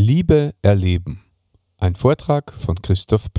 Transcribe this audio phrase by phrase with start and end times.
[0.00, 1.20] Liebe erleben.
[1.78, 3.30] Ein Vortrag von Christoph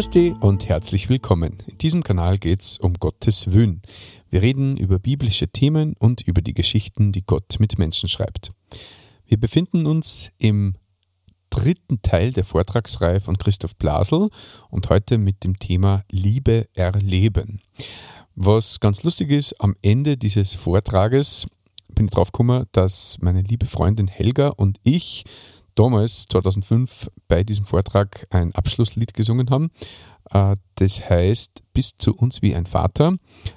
[0.00, 0.10] Blasel.
[0.10, 1.58] Christi und herzlich willkommen.
[1.66, 3.82] In diesem Kanal geht es um Gottes Wün.
[4.30, 8.52] Wir reden über biblische Themen und über die Geschichten, die Gott mit Menschen schreibt.
[9.26, 10.76] Wir befinden uns im
[11.50, 14.30] dritten Teil der Vortragsreihe von Christoph Blasel
[14.70, 17.60] und heute mit dem Thema Liebe erleben.
[18.34, 21.46] Was ganz lustig ist, am Ende dieses Vortrages
[21.94, 25.24] bin ich drauf gekommen, dass meine liebe Freundin Helga und ich
[25.80, 29.70] damals, 2005, bei diesem Vortrag ein Abschlusslied gesungen haben.
[30.30, 33.16] Äh, das heißt Bis zu uns wie ein Vater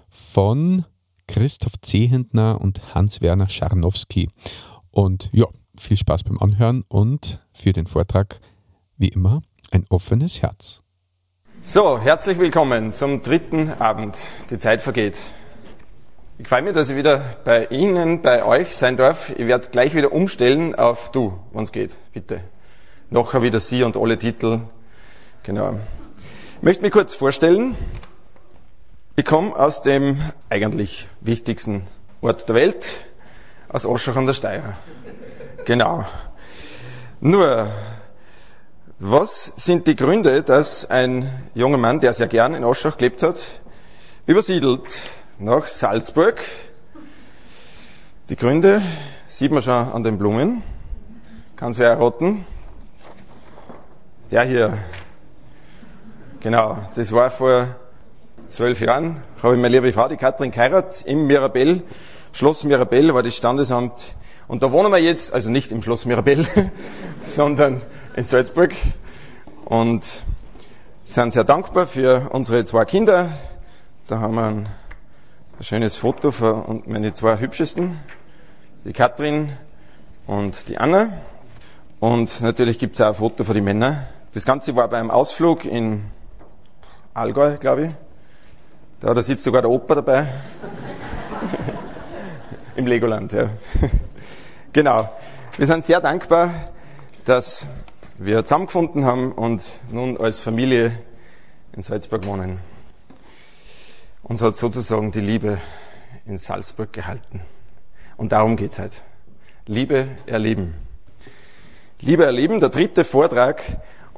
[0.10, 0.86] von
[1.28, 4.30] Christoph Zehentner und Hans-Werner Scharnowski.
[4.92, 8.40] Und ja, viel Spaß beim Anhören und für den Vortrag
[8.98, 10.82] wie immer ein offenes Herz.
[11.62, 14.18] So, herzlich willkommen zum dritten Abend.
[14.50, 15.18] Die Zeit vergeht.
[16.40, 19.30] Ich freue mich, dass ich wieder bei Ihnen, bei euch sein darf.
[19.38, 22.42] Ich werde gleich wieder umstellen auf du, wenn es geht, bitte.
[23.12, 24.62] Nachher wieder Sie und alle Titel.
[25.44, 25.80] Genau.
[26.58, 27.76] Ich möchte mich kurz vorstellen.
[29.16, 31.84] Ich komme aus dem eigentlich wichtigsten
[32.22, 32.88] Ort der Welt,
[33.70, 34.76] aus Oschach an der Steier.
[35.66, 36.04] Genau.
[37.22, 37.68] Nur,
[38.98, 43.40] was sind die Gründe, dass ein junger Mann, der sehr gern in Oschach gelebt hat,
[44.26, 45.00] übersiedelt
[45.40, 46.40] nach Salzburg.
[48.30, 48.82] Die Gründe
[49.28, 50.64] sieht man schon an den Blumen.
[51.56, 52.46] Kann wer erraten?
[54.32, 54.78] Der hier.
[56.40, 57.68] Genau, das war vor
[58.48, 59.22] zwölf Jahren.
[59.42, 61.84] Habe ich meine liebe Frau, die Katrin, geheiratet im Mirabell.
[62.32, 64.16] Schloss Mirabell war das Standesamt.
[64.48, 66.46] Und da wohnen wir jetzt, also nicht im Schloss Mirabell,
[67.24, 67.82] sondern
[68.16, 68.74] in Salzburg.
[69.66, 70.24] Und
[71.04, 73.30] sind sehr dankbar für unsere zwei Kinder.
[74.08, 74.70] Da haben wir einen
[75.60, 78.00] ein schönes Foto von meine zwei hübschesten,
[78.86, 79.52] die Katrin
[80.26, 81.10] und die Anna.
[82.00, 84.06] Und natürlich gibt es auch ein Foto von den Männern.
[84.34, 86.06] Das Ganze war beim Ausflug in
[87.14, 87.94] Allgäu, glaube ich.
[89.00, 90.28] Da, da sitzt sogar der Opa dabei.
[92.76, 93.50] Im Legoland, ja.
[94.74, 95.10] genau.
[95.56, 96.50] Wir sind sehr dankbar,
[97.26, 97.68] dass
[98.18, 100.94] wir zusammengefunden haben und nun als Familie
[101.74, 102.73] in Salzburg wohnen.
[104.24, 105.60] Uns hat sozusagen die Liebe
[106.26, 107.42] in Salzburg gehalten.
[108.16, 109.04] Und darum geht's halt.
[109.66, 110.76] Liebe erleben.
[112.00, 113.62] Liebe erleben, der dritte Vortrag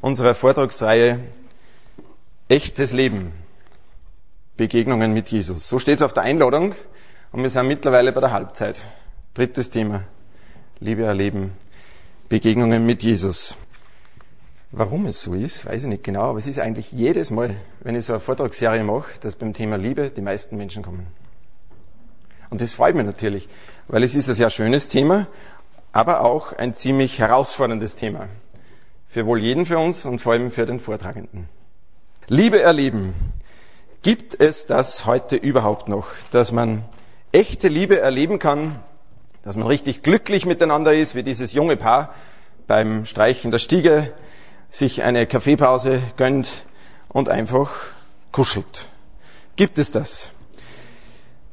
[0.01, 1.19] unserer Vortragsreihe
[2.47, 3.31] Echtes Leben.
[4.55, 5.67] Begegnungen mit Jesus.
[5.67, 6.75] So steht's auf der Einladung
[7.31, 8.87] und wir sind mittlerweile bei der Halbzeit.
[9.33, 10.03] Drittes Thema.
[10.79, 11.57] Liebe erleben.
[12.29, 13.57] Begegnungen mit Jesus.
[14.77, 17.95] Warum es so ist, weiß ich nicht genau, aber es ist eigentlich jedes Mal, wenn
[17.95, 21.07] ich so eine Vortragsserie mache, dass beim Thema Liebe die meisten Menschen kommen.
[22.49, 23.47] Und das freut mich natürlich,
[23.87, 25.27] weil es ist ein sehr schönes Thema,
[25.93, 28.27] aber auch ein ziemlich herausforderndes Thema.
[29.07, 31.47] Für wohl jeden für uns und vor allem für den Vortragenden.
[32.27, 33.13] Liebe erleben.
[34.01, 36.83] Gibt es das heute überhaupt noch, dass man
[37.31, 38.77] echte Liebe erleben kann,
[39.41, 42.13] dass man richtig glücklich miteinander ist, wie dieses junge Paar
[42.67, 44.11] beim Streichen der Stiege,
[44.71, 46.65] sich eine Kaffeepause gönnt
[47.07, 47.71] und einfach
[48.31, 48.89] kuschelt.
[49.55, 50.33] Gibt es das?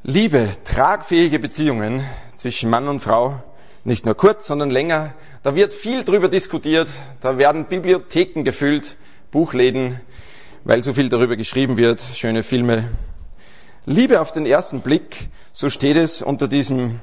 [0.03, 2.03] Liebe, tragfähige Beziehungen
[2.35, 3.41] zwischen Mann und Frau,
[3.85, 5.13] nicht nur kurz, sondern länger,
[5.43, 6.89] da wird viel drüber diskutiert,
[7.21, 8.97] da werden Bibliotheken gefüllt,
[9.31, 10.01] Buchläden,
[10.65, 12.89] weil so viel darüber geschrieben wird, schöne Filme.
[13.85, 16.99] Liebe auf den ersten Blick, so steht es unter diesem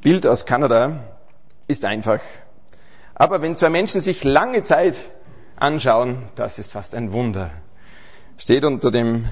[0.00, 1.04] Bild aus Kanada,
[1.68, 2.20] ist einfach.
[3.14, 4.96] Aber wenn zwei Menschen sich lange Zeit
[5.62, 7.50] anschauen, das ist fast ein Wunder.
[8.36, 9.28] Steht unter dem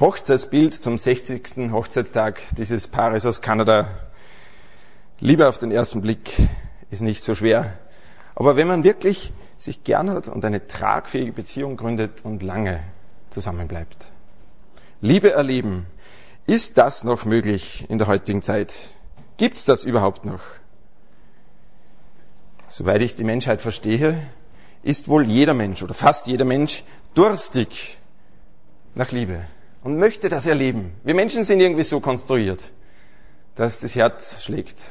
[0.00, 1.70] Hochzeitsbild zum 60.
[1.70, 3.88] Hochzeitstag dieses Paares aus Kanada.
[5.20, 6.32] Liebe auf den ersten Blick
[6.90, 7.74] ist nicht so schwer.
[8.34, 12.80] Aber wenn man wirklich sich gern hat und eine tragfähige Beziehung gründet und lange
[13.28, 14.06] zusammenbleibt.
[15.02, 15.86] Liebe erleben.
[16.46, 18.72] Ist das noch möglich in der heutigen Zeit?
[19.36, 20.40] Gibt's das überhaupt noch?
[22.66, 24.20] Soweit ich die Menschheit verstehe,
[24.82, 26.84] ist wohl jeder Mensch oder fast jeder Mensch
[27.14, 27.98] durstig
[28.94, 29.40] nach Liebe
[29.82, 30.92] und möchte das erleben.
[31.04, 32.72] Wir Menschen sind irgendwie so konstruiert,
[33.54, 34.90] dass das Herz schlägt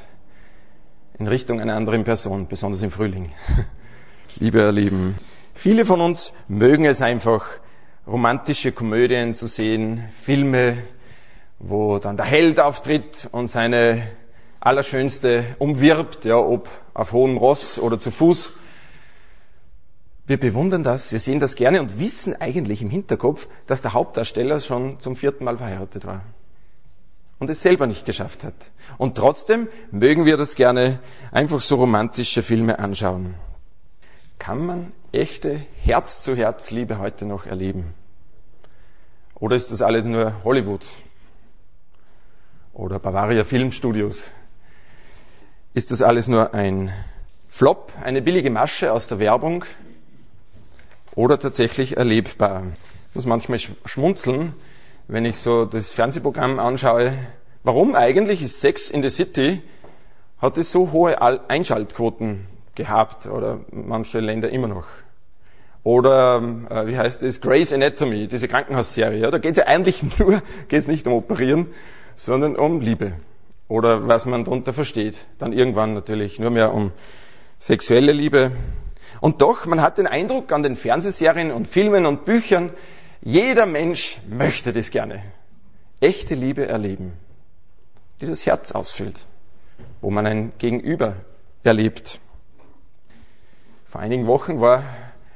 [1.18, 3.32] in Richtung einer anderen Person, besonders im Frühling.
[4.40, 5.18] Liebe erleben.
[5.54, 7.46] Viele von uns mögen es einfach,
[8.08, 10.78] romantische Komödien zu sehen, Filme,
[11.60, 14.04] wo dann der Held auftritt und seine
[14.62, 18.54] Allerschönste umwirbt, ja, ob auf hohem Ross oder zu Fuß.
[20.30, 24.60] Wir bewundern das, wir sehen das gerne und wissen eigentlich im Hinterkopf, dass der Hauptdarsteller
[24.60, 26.22] schon zum vierten Mal verheiratet war
[27.40, 28.54] und es selber nicht geschafft hat.
[29.00, 31.00] Und trotzdem mögen wir das gerne
[31.32, 33.34] einfach so romantische Filme anschauen.
[34.38, 37.96] Kann man echte Herz-zu-Herz-Liebe heute noch erleben?
[39.34, 40.86] Oder ist das alles nur Hollywood?
[42.74, 44.32] Oder Bavaria Filmstudios?
[45.74, 46.94] Ist das alles nur ein
[47.48, 49.66] Flop, eine billige Masche aus der Werbung?
[51.20, 52.64] Oder tatsächlich erlebbar?
[53.10, 54.54] Ich muss manchmal schmunzeln,
[55.10, 57.12] wenn ich so das Fernsehprogramm anschaue,
[57.64, 59.62] warum eigentlich ist Sex in the City,
[60.38, 64.86] hat es so hohe Einschaltquoten gehabt oder manche Länder immer noch.
[65.84, 69.20] Oder äh, wie heißt es, Grey's Anatomy, diese Krankenhausserie.
[69.20, 71.68] Ja, da geht es ja eigentlich nur, geht es nicht um Operieren,
[72.16, 73.12] sondern um Liebe.
[73.68, 75.26] Oder was man darunter versteht.
[75.38, 76.94] Dann irgendwann natürlich nur mehr um
[77.60, 78.52] sexuelle Liebe.
[79.22, 82.72] Und doch, man hat den Eindruck an den Fernsehserien und Filmen und Büchern,
[83.22, 85.22] jeder Mensch möchte das gerne.
[86.00, 87.14] Echte Liebe erleben,
[88.22, 89.26] die das Herz ausfüllt,
[90.02, 91.16] wo man ein Gegenüber
[91.64, 92.20] erlebt.
[93.86, 94.84] Vor einigen Wochen war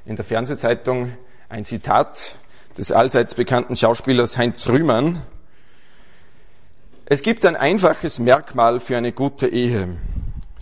[0.06, 1.12] in der Fernsehzeitung
[1.50, 2.36] ein Zitat
[2.78, 5.22] des allseits bekannten Schauspielers Heinz Rühmann.
[7.06, 9.98] Es gibt ein einfaches Merkmal für eine gute Ehe,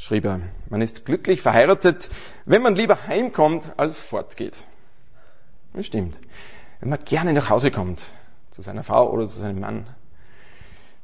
[0.01, 0.41] schrieb er.
[0.69, 2.09] Man ist glücklich verheiratet,
[2.45, 4.65] wenn man lieber heimkommt, als fortgeht.
[5.73, 6.19] Das stimmt
[6.81, 8.11] wenn man gerne nach Hause kommt,
[8.49, 9.85] zu seiner Frau oder zu seinem Mann,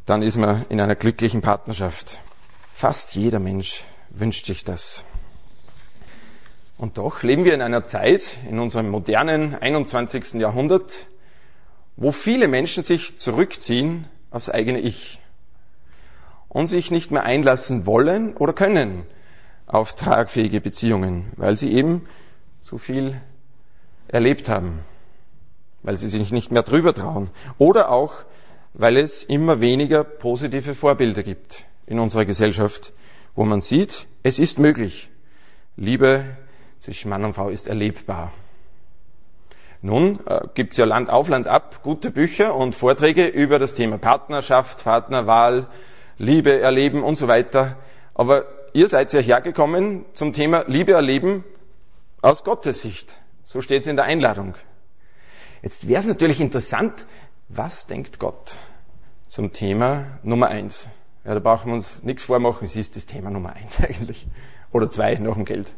[0.05, 2.19] dann ist man in einer glücklichen Partnerschaft.
[2.73, 5.05] Fast jeder Mensch wünscht sich das.
[6.77, 10.33] Und doch leben wir in einer Zeit, in unserem modernen 21.
[10.33, 11.05] Jahrhundert,
[11.95, 15.19] wo viele Menschen sich zurückziehen aufs eigene Ich
[16.57, 19.03] und sich nicht mehr einlassen wollen oder können
[19.67, 22.05] auf tragfähige Beziehungen, weil sie eben
[22.61, 23.21] zu viel
[24.07, 24.79] erlebt haben
[25.87, 27.29] weil sie sich nicht mehr drüber trauen.
[27.57, 28.25] Oder auch,
[28.73, 32.91] weil es immer weniger positive Vorbilder gibt in unserer Gesellschaft,
[33.35, 35.09] wo man sieht, es ist möglich.
[35.77, 36.25] Liebe
[36.81, 38.33] zwischen Mann und Frau ist erlebbar.
[39.81, 43.73] Nun äh, gibt es ja Land auf, Land ab gute Bücher und Vorträge über das
[43.73, 45.67] Thema Partnerschaft, Partnerwahl,
[46.17, 47.77] Liebe erleben und so weiter.
[48.13, 51.43] Aber ihr seid ja hergekommen zum Thema Liebe erleben
[52.21, 53.17] aus Gottes Sicht.
[53.43, 54.55] So steht es in der Einladung.
[55.61, 57.05] Jetzt wäre es natürlich interessant,
[57.49, 58.57] was denkt Gott
[59.27, 60.89] zum Thema Nummer eins?
[61.25, 64.27] Ja, da brauchen wir uns nichts vormachen, es ist das Thema Nummer eins eigentlich.
[64.71, 65.73] Oder zwei nach dem Geld.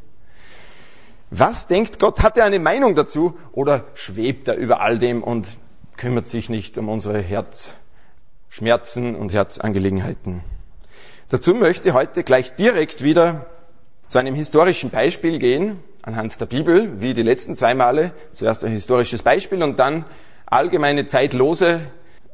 [1.32, 2.22] Was denkt Gott?
[2.22, 5.56] Hat er eine Meinung dazu oder schwebt er über all dem und
[5.96, 7.20] kümmert sich nicht um unsere
[8.50, 10.42] Herzschmerzen und Herzangelegenheiten?
[11.30, 13.46] Dazu möchte ich heute gleich direkt wieder
[14.08, 18.12] zu einem historischen Beispiel gehen, anhand der Bibel, wie die letzten zwei Male.
[18.32, 20.04] Zuerst ein historisches Beispiel und dann
[20.48, 21.80] allgemeine zeitlose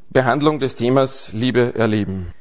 [0.09, 2.31] Behandlung des Themas Liebe erleben.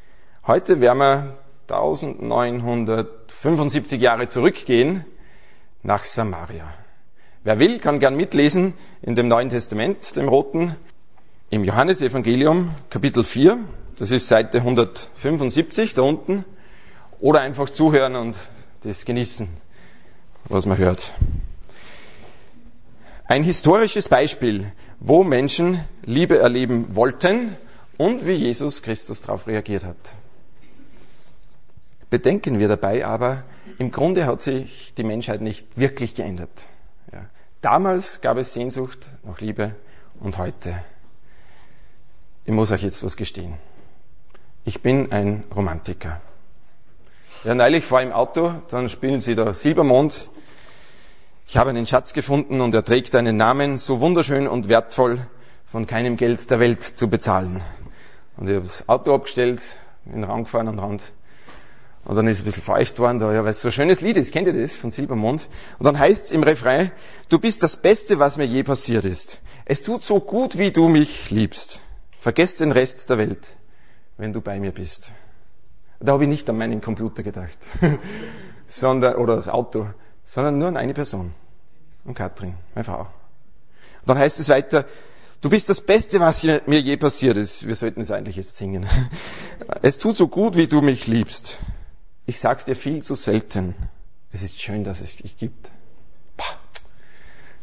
[0.46, 1.36] Heute werden wir
[1.68, 5.04] 1975 Jahre zurückgehen
[5.82, 6.72] nach Samaria.
[7.42, 10.76] Wer will, kann gern mitlesen in dem Neuen Testament, dem Roten,
[11.54, 13.58] im Johannesevangelium, Kapitel 4.
[13.96, 16.44] Das ist Seite 175 da unten.
[17.20, 18.36] Oder einfach zuhören und
[18.82, 19.48] das genießen
[20.48, 21.14] was man hört.
[23.26, 27.56] Ein historisches Beispiel, wo Menschen Liebe erleben wollten
[27.96, 30.16] und wie Jesus Christus darauf reagiert hat.
[32.10, 33.44] Bedenken wir dabei aber,
[33.78, 36.50] im Grunde hat sich die Menschheit nicht wirklich geändert.
[37.12, 37.26] Ja.
[37.62, 39.74] Damals gab es Sehnsucht nach Liebe
[40.20, 40.74] und heute.
[42.46, 43.54] Ich muss euch jetzt was gestehen.
[44.66, 46.20] Ich bin ein Romantiker.
[47.42, 50.28] Ja, neulich war im Auto, dann spielen sie da Silbermond.
[51.46, 55.26] Ich habe einen Schatz gefunden und er trägt einen Namen, so wunderschön und wertvoll,
[55.64, 57.62] von keinem Geld der Welt zu bezahlen.
[58.36, 59.62] Und ich habe das Auto abgestellt,
[60.04, 61.14] in den Raum gefahren den Rand.
[62.04, 64.02] Und dann ist es ein bisschen feucht worden, da, ja, weil es so ein schönes
[64.02, 65.48] Lied ist, kennt ihr das, von Silbermond?
[65.78, 66.90] Und dann heißt es im Refrain,
[67.30, 69.40] du bist das Beste, was mir je passiert ist.
[69.64, 71.80] Es tut so gut, wie du mich liebst.
[72.24, 73.54] Vergesst den Rest der Welt,
[74.16, 75.12] wenn du bei mir bist.
[76.00, 77.58] Da habe ich nicht an meinen Computer gedacht,
[78.66, 79.88] sondern, oder das Auto,
[80.24, 81.34] sondern nur an eine Person.
[82.02, 83.00] Und Katrin, meine Frau.
[83.00, 83.08] Und
[84.06, 84.86] dann heißt es weiter,
[85.42, 87.66] du bist das Beste, was mir je passiert ist.
[87.66, 88.86] Wir sollten es eigentlich jetzt singen.
[89.82, 91.58] Es tut so gut, wie du mich liebst.
[92.24, 93.74] Ich sag's dir viel zu selten.
[94.32, 95.70] Es ist schön, dass es dich gibt.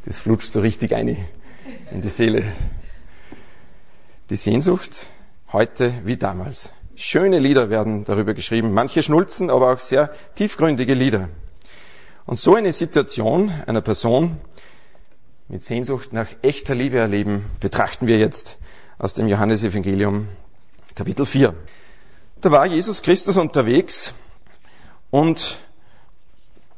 [0.06, 1.18] Das flutscht so richtig ein
[1.90, 2.44] in die Seele.
[4.32, 5.08] Die Sehnsucht
[5.52, 6.72] heute wie damals.
[6.96, 11.28] Schöne Lieder werden darüber geschrieben, manche schnulzen, aber auch sehr tiefgründige Lieder.
[12.26, 14.40] Und so eine Situation einer Person
[15.50, 18.58] mit Sehnsucht nach echter Liebe erleben, betrachten wir jetzt
[18.98, 20.30] aus dem Johannesevangelium
[20.96, 21.54] Kapitel 4.
[22.40, 24.14] Da war Jesus Christus unterwegs
[25.10, 25.58] und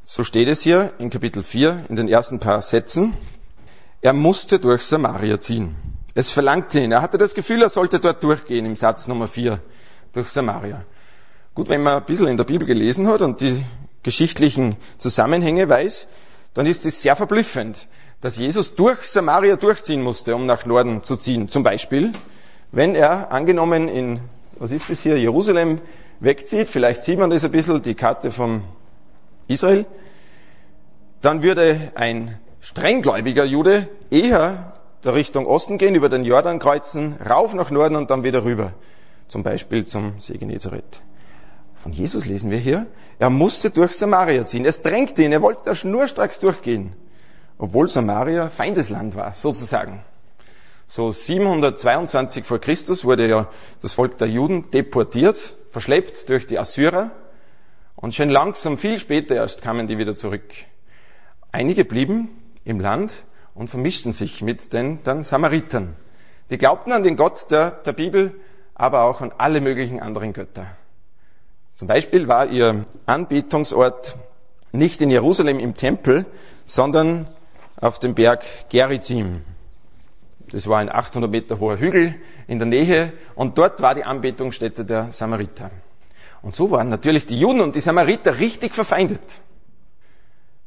[0.04, 3.14] so steht es hier in Kapitel 4 in den ersten paar Sätzen,
[4.00, 5.93] er musste durch Samaria ziehen.
[6.14, 6.92] Es verlangte ihn.
[6.92, 9.58] Er hatte das Gefühl, er sollte dort durchgehen im Satz Nummer 4
[10.12, 10.84] durch Samaria.
[11.54, 13.64] Gut, wenn man ein bisschen in der Bibel gelesen hat und die
[14.04, 16.06] geschichtlichen Zusammenhänge weiß,
[16.54, 17.88] dann ist es sehr verblüffend,
[18.20, 21.48] dass Jesus durch Samaria durchziehen musste, um nach Norden zu ziehen.
[21.48, 22.12] Zum Beispiel,
[22.70, 24.20] wenn er angenommen in,
[24.58, 25.80] was ist das hier, Jerusalem
[26.20, 28.62] wegzieht, vielleicht sieht man das ein bisschen, die Karte von
[29.48, 29.84] Israel,
[31.22, 34.73] dann würde ein strenggläubiger Jude eher
[35.04, 38.72] der Richtung Osten gehen, über den Jordan kreuzen, rauf nach Norden und dann wieder rüber.
[39.28, 41.02] Zum Beispiel zum See Genezareth.
[41.74, 42.86] Von Jesus lesen wir hier,
[43.18, 44.64] er musste durch Samaria ziehen.
[44.64, 46.94] Es drängte ihn, er wollte da schnurstracks durchgehen.
[47.58, 50.02] Obwohl Samaria Feindesland war, sozusagen.
[50.86, 53.48] So 722 vor Christus wurde ja
[53.80, 57.10] das Volk der Juden deportiert, verschleppt durch die Assyrer.
[57.96, 60.42] Und schon langsam, viel später erst kamen die wieder zurück.
[61.52, 62.28] Einige blieben
[62.64, 65.96] im Land und vermischten sich mit den dann Samaritern.
[66.50, 68.38] Die glaubten an den Gott der, der Bibel,
[68.74, 70.66] aber auch an alle möglichen anderen Götter.
[71.74, 74.16] Zum Beispiel war ihr Anbetungsort
[74.72, 76.26] nicht in Jerusalem im Tempel,
[76.66, 77.28] sondern
[77.80, 79.42] auf dem Berg Gerizim.
[80.50, 82.14] Das war ein 800 Meter hoher Hügel
[82.46, 85.70] in der Nähe und dort war die Anbetungsstätte der Samariter.
[86.42, 89.40] Und so waren natürlich die Juden und die Samariter richtig verfeindet.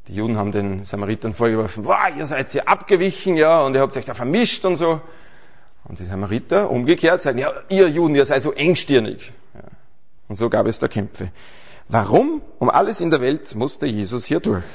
[0.07, 3.97] Die Juden haben den Samaritern vorgeworfen, wow, ihr seid ja abgewichen, ja, und ihr habt
[3.97, 5.01] euch da vermischt und so.
[5.83, 9.33] Und die Samariter umgekehrt sagen, ja, ihr Juden, ihr seid so engstirnig.
[9.53, 9.61] Ja.
[10.29, 11.29] Und so gab es da Kämpfe.
[11.89, 12.41] Warum?
[12.59, 14.65] Um alles in der Welt musste Jesus hier durch.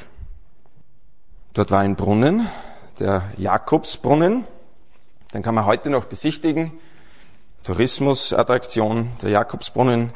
[1.55, 2.47] Dort war ein Brunnen,
[2.99, 4.45] der Jakobsbrunnen.
[5.33, 6.73] Den kann man heute noch besichtigen.
[7.65, 10.12] Tourismusattraktion, der Jakobsbrunnen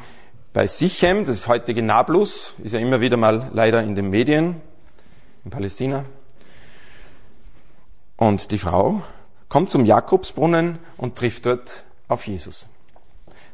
[0.52, 4.60] bei Sichem, das heutige Nablus, ist ja immer wieder mal leider in den Medien
[5.46, 6.04] in Palästina.
[8.16, 9.02] Und die Frau
[9.48, 12.66] kommt zum Jakobsbrunnen und trifft dort auf Jesus.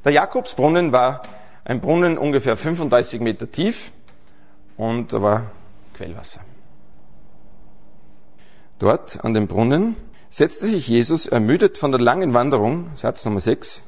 [0.02, 1.20] Der Jakobsbrunnen war
[1.64, 3.92] ein Brunnen ungefähr 35 Meter tief
[4.78, 5.50] und da war
[5.94, 6.40] Quellwasser.
[8.78, 9.94] Dort an dem Brunnen
[10.30, 13.82] setzte sich Jesus, ermüdet von der langen Wanderung, Satz Nummer 6,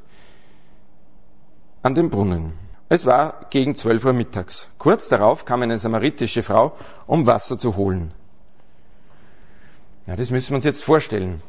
[1.83, 2.64] an den Brunnen.
[2.89, 4.71] Es war gegen 12 Uhr mittags.
[4.79, 6.77] Kurz darauf kam eine samaritische Frau,
[7.07, 8.13] um Wasser zu holen.
[10.07, 11.43] Ja, das müssen wir uns jetzt vorstellen.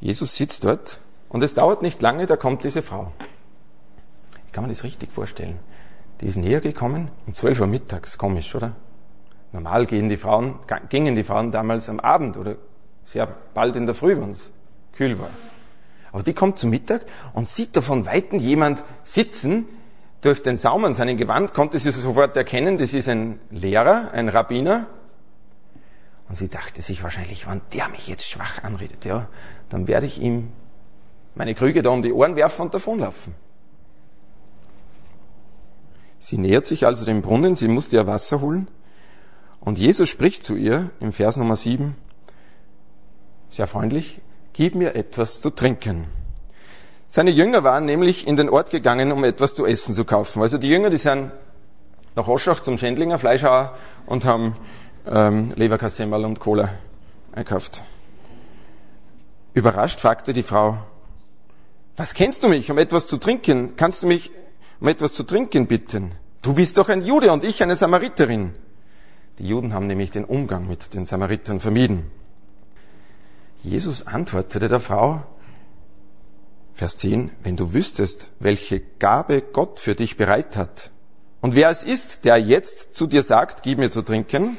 [0.00, 3.12] Jesus sitzt dort und es dauert nicht lange, da kommt diese Frau.
[4.46, 5.58] Ich kann man das richtig vorstellen.
[6.20, 8.16] Die ist näher gekommen um 12 Uhr mittags.
[8.16, 8.72] Komisch, oder?
[9.52, 12.56] Normal gehen die Frauen, gingen die Frauen damals am Abend oder
[13.04, 14.52] sehr bald in der Früh, wenn es
[14.92, 15.30] kühl war.
[16.12, 17.02] Aber die kommt zum Mittag
[17.34, 19.66] und sieht da von Weitem jemand sitzen,
[20.26, 24.28] durch den Saum an seinem Gewand konnte sie sofort erkennen, das ist ein Lehrer, ein
[24.28, 24.86] Rabbiner.
[26.28, 29.28] Und sie dachte sich wahrscheinlich, wenn der mich jetzt schwach anredet, ja,
[29.68, 30.50] dann werde ich ihm
[31.36, 33.34] meine Krüge da um die Ohren werfen und davonlaufen.
[36.18, 38.66] Sie nähert sich also dem Brunnen, sie musste ja Wasser holen.
[39.60, 41.94] Und Jesus spricht zu ihr im Vers Nummer 7,
[43.48, 44.20] sehr freundlich,
[44.52, 46.06] gib mir etwas zu trinken.
[47.08, 50.42] Seine Jünger waren nämlich in den Ort gegangen, um etwas zu essen zu kaufen.
[50.42, 51.30] Also die Jünger, die sind
[52.16, 54.56] nach Oschach zum Schändlinger Fleischhauer und haben
[55.06, 56.70] ähm, Leberkassemmerl und Cola
[57.32, 57.82] einkauft.
[59.54, 60.78] Überrascht fragte die Frau,
[61.96, 63.76] was kennst du mich, um etwas zu trinken?
[63.76, 64.30] Kannst du mich
[64.80, 66.12] um etwas zu trinken bitten?
[66.42, 68.54] Du bist doch ein Jude und ich eine Samariterin.
[69.38, 72.10] Die Juden haben nämlich den Umgang mit den Samaritern vermieden.
[73.62, 75.22] Jesus antwortete der Frau,
[76.76, 80.90] Vers 10, wenn du wüsstest, welche Gabe Gott für dich bereit hat
[81.40, 84.58] und wer es ist, der jetzt zu dir sagt, gib mir zu trinken,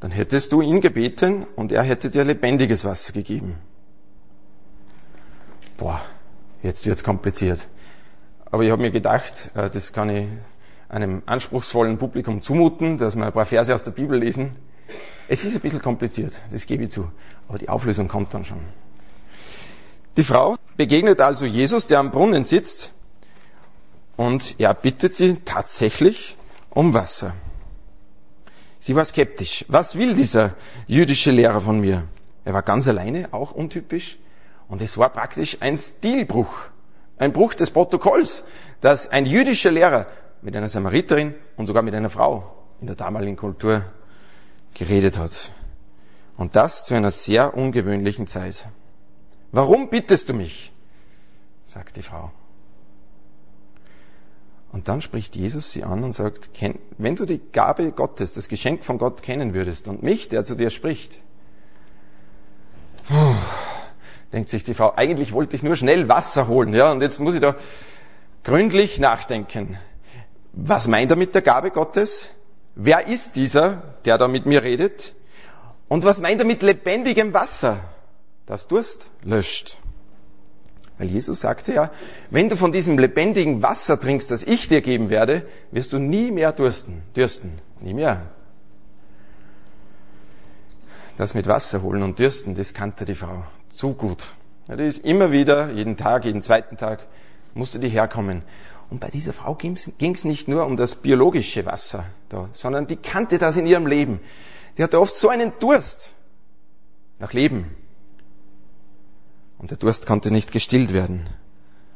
[0.00, 3.56] dann hättest du ihn gebeten und er hätte dir lebendiges Wasser gegeben.
[5.78, 6.02] Boah,
[6.62, 7.66] jetzt wird's kompliziert.
[8.50, 10.26] Aber ich habe mir gedacht, äh, das kann ich
[10.88, 14.56] einem anspruchsvollen Publikum zumuten, dass wir ein paar Verse aus der Bibel lesen.
[15.28, 17.10] Es ist ein bisschen kompliziert, das gebe ich zu.
[17.48, 18.60] Aber die Auflösung kommt dann schon.
[20.16, 22.92] Die Frau begegnet also Jesus, der am Brunnen sitzt,
[24.16, 26.36] und er bittet sie tatsächlich
[26.70, 27.34] um Wasser.
[28.78, 29.64] Sie war skeptisch.
[29.68, 30.54] Was will dieser
[30.86, 32.04] jüdische Lehrer von mir?
[32.44, 34.18] Er war ganz alleine, auch untypisch.
[34.68, 36.52] Und es war praktisch ein Stilbruch,
[37.16, 38.44] ein Bruch des Protokolls,
[38.80, 40.06] dass ein jüdischer Lehrer
[40.42, 43.82] mit einer Samariterin und sogar mit einer Frau in der damaligen Kultur
[44.74, 45.52] geredet hat.
[46.36, 48.66] Und das zu einer sehr ungewöhnlichen Zeit.
[49.54, 50.72] Warum bittest du mich?
[51.64, 52.32] sagt die Frau.
[54.72, 56.50] Und dann spricht Jesus sie an und sagt,
[56.98, 60.56] wenn du die Gabe Gottes, das Geschenk von Gott kennen würdest und mich, der zu
[60.56, 61.20] dir spricht,
[64.32, 67.34] denkt sich die Frau, eigentlich wollte ich nur schnell Wasser holen, ja, und jetzt muss
[67.34, 67.54] ich da
[68.42, 69.78] gründlich nachdenken.
[70.52, 72.30] Was meint er mit der Gabe Gottes?
[72.74, 75.14] Wer ist dieser, der da mit mir redet?
[75.86, 77.93] Und was meint er mit lebendigem Wasser,
[78.46, 79.78] das Durst löscht?
[80.98, 81.90] Weil Jesus sagte ja,
[82.30, 86.30] wenn du von diesem lebendigen Wasser trinkst, das ich dir geben werde, wirst du nie
[86.30, 88.30] mehr dursten, dürsten, nie mehr.
[91.16, 94.34] Das mit Wasser holen und dürsten, das kannte die Frau zu gut.
[94.68, 97.06] Ja, die ist immer wieder, jeden Tag, jeden zweiten Tag,
[97.54, 98.42] musste die herkommen.
[98.90, 102.96] Und bei dieser Frau ging es nicht nur um das biologische Wasser, da, sondern die
[102.96, 104.20] kannte das in ihrem Leben.
[104.76, 106.12] Die hatte oft so einen Durst
[107.18, 107.76] nach Leben,
[109.64, 111.22] und der Durst konnte nicht gestillt werden.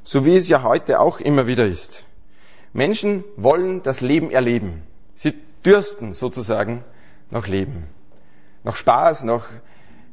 [0.03, 2.07] So wie es ja heute auch immer wieder ist.
[2.73, 4.85] Menschen wollen das Leben erleben.
[5.15, 5.35] Sie
[5.67, 6.83] dürsten sozusagen
[7.29, 7.85] nach Leben.
[8.65, 9.51] Nach Spaß, nach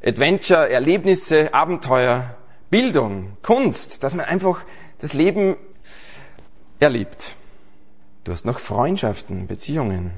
[0.03, 2.35] Adventure, Erlebnisse, Abenteuer,
[2.69, 4.65] Bildung, Kunst, dass man einfach
[4.99, 5.55] das Leben
[6.81, 7.37] erlebt.
[8.25, 10.11] Durst nach Freundschaften, Beziehungen.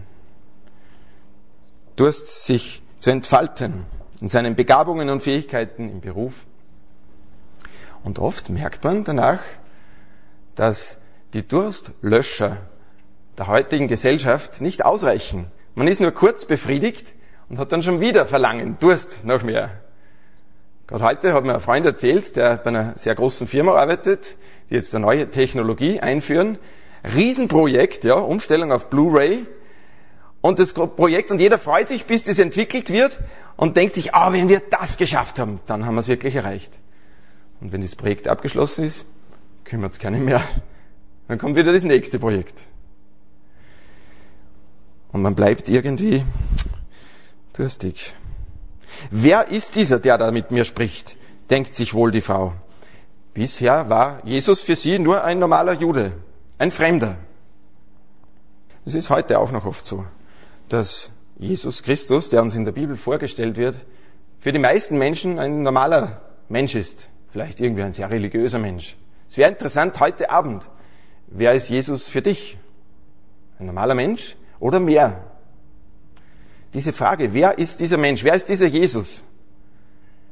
[1.98, 3.86] Durst sich zu entfalten
[4.22, 6.48] in seinen Begabungen und Fähigkeiten im Beruf,
[8.08, 9.42] und oft merkt man danach,
[10.56, 10.98] dass
[11.34, 12.56] die Durstlöscher
[13.38, 15.48] der heutigen Gesellschaft nicht ausreichen.
[15.76, 17.14] Man ist nur kurz befriedigt
[17.50, 19.72] und hat dann schon wieder Verlangen, Durst noch mehr.
[20.88, 24.38] Gerade heute hat mir ein Freund erzählt, der bei einer sehr großen Firma arbeitet,
[24.70, 26.58] die jetzt eine neue Technologie einführen.
[27.14, 29.46] Riesenprojekt, ja, Umstellung auf Blu-ray.
[30.40, 33.20] Und das Projekt, und jeder freut sich, bis das entwickelt wird
[33.58, 36.80] und denkt sich, ah, wenn wir das geschafft haben, dann haben wir es wirklich erreicht.
[37.60, 39.06] Und wenn das Projekt abgeschlossen ist,
[39.64, 40.44] kümmert es keinen mehr.
[41.28, 42.68] Dann kommt wieder das nächste Projekt.
[45.12, 46.24] Und man bleibt irgendwie
[47.54, 48.14] durstig.
[49.12, 51.18] Wer ist dieser, der da mit mir spricht?
[51.50, 52.54] denkt sich wohl die Frau.
[53.34, 56.14] Bisher war Jesus für sie nur ein normaler Jude,
[56.58, 57.18] ein Fremder.
[58.86, 60.06] Es ist heute auch noch oft so,
[60.70, 63.76] dass Jesus Christus, der uns in der Bibel vorgestellt wird,
[64.40, 68.96] für die meisten Menschen ein normaler Mensch ist, Vielleicht irgendwie ein sehr religiöser Mensch.
[69.28, 70.70] Es wäre interessant heute Abend.
[71.28, 72.58] Wer ist Jesus für dich?
[73.60, 75.24] Ein normaler Mensch oder mehr?
[76.74, 78.24] Diese Frage, wer ist dieser Mensch?
[78.24, 79.24] Wer ist dieser Jesus?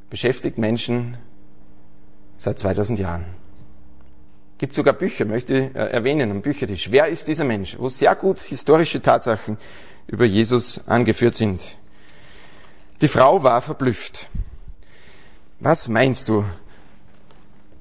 [0.10, 1.18] Beschäftigt Menschen
[2.38, 3.26] seit 2000 Jahren.
[4.58, 6.92] Gibt sogar Bücher, möchte ich äh, erwähnen, am Büchertisch.
[6.92, 7.78] Wer ist dieser Mensch?
[7.78, 9.58] Wo sehr gut historische Tatsachen
[10.08, 11.78] über Jesus angeführt sind.
[13.02, 14.30] Die Frau war verblüfft.
[15.60, 16.46] Was meinst du,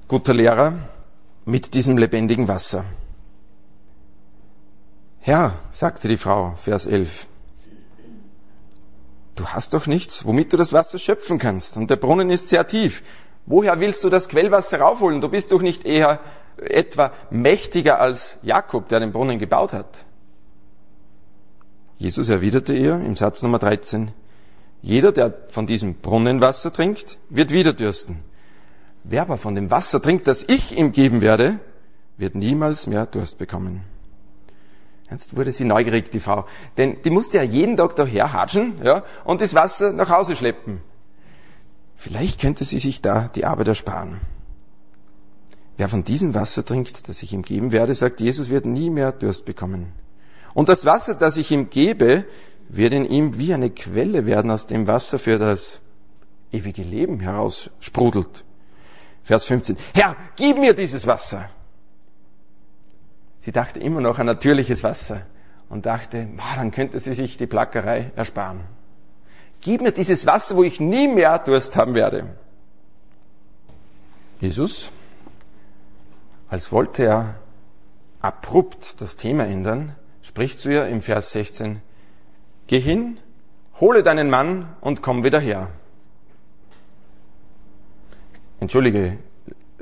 [0.07, 0.73] guter Lehrer,
[1.45, 2.85] mit diesem lebendigen Wasser.
[5.19, 7.27] Herr, sagte die Frau, Vers 11,
[9.35, 12.67] du hast doch nichts, womit du das Wasser schöpfen kannst, und der Brunnen ist sehr
[12.67, 13.01] tief.
[13.47, 15.21] Woher willst du das Quellwasser raufholen?
[15.21, 16.19] Du bist doch nicht eher
[16.57, 20.05] etwa mächtiger als Jakob, der den Brunnen gebaut hat.
[21.97, 24.11] Jesus erwiderte ihr im Satz Nummer 13,
[24.81, 28.23] jeder, der von diesem Brunnenwasser trinkt, wird wieder dürsten.
[29.07, 31.59] Wer aber von dem Wasser trinkt, das ich ihm geben werde,
[32.17, 33.81] wird niemals mehr Durst bekommen.
[35.11, 36.45] Jetzt wurde sie neugierig, die Frau.
[36.77, 40.81] Denn die musste ja jeden Tag daher hatschen ja, und das Wasser nach Hause schleppen.
[41.95, 44.21] Vielleicht könnte sie sich da die Arbeit ersparen.
[45.77, 49.11] Wer von diesem Wasser trinkt, das ich ihm geben werde, sagt Jesus, wird nie mehr
[49.11, 49.91] Durst bekommen.
[50.53, 52.25] Und das Wasser, das ich ihm gebe,
[52.69, 55.81] wird in ihm wie eine Quelle werden, aus dem Wasser für das
[56.51, 58.44] ewige Leben heraus sprudelt.
[59.25, 59.75] Vers 15.
[59.93, 61.49] Herr, gib mir dieses Wasser.
[63.39, 65.21] Sie dachte immer noch an natürliches Wasser
[65.67, 68.61] und dachte, dann könnte sie sich die Plackerei ersparen.
[69.61, 72.27] Gib mir dieses Wasser, wo ich nie mehr Durst haben werde.
[74.39, 74.91] Jesus,
[76.47, 77.35] als wollte er
[78.21, 81.81] abrupt das Thema ändern, spricht zu ihr im Vers 16,
[82.67, 83.17] Geh hin,
[83.79, 85.69] hole deinen Mann und komm wieder her.
[88.65, 89.19] Entschuldige,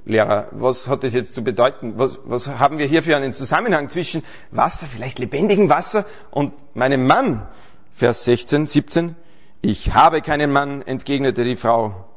[0.04, 1.94] Lehrer, was hat das jetzt zu bedeuten?
[1.96, 7.08] Was, was haben wir hier für einen Zusammenhang zwischen Wasser, vielleicht lebendigem Wasser und meinem
[7.08, 7.48] Mann?
[7.94, 9.16] Vers 16, 17.
[9.62, 12.10] Ich habe keinen Mann, entgegnete die Frau.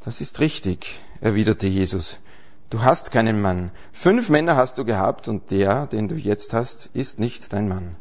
[0.00, 2.18] Das ist richtig, erwiderte Jesus.
[2.68, 3.70] Du hast keinen Mann.
[3.92, 7.94] Fünf Männer hast du gehabt und der, den du jetzt hast, ist nicht dein Mann.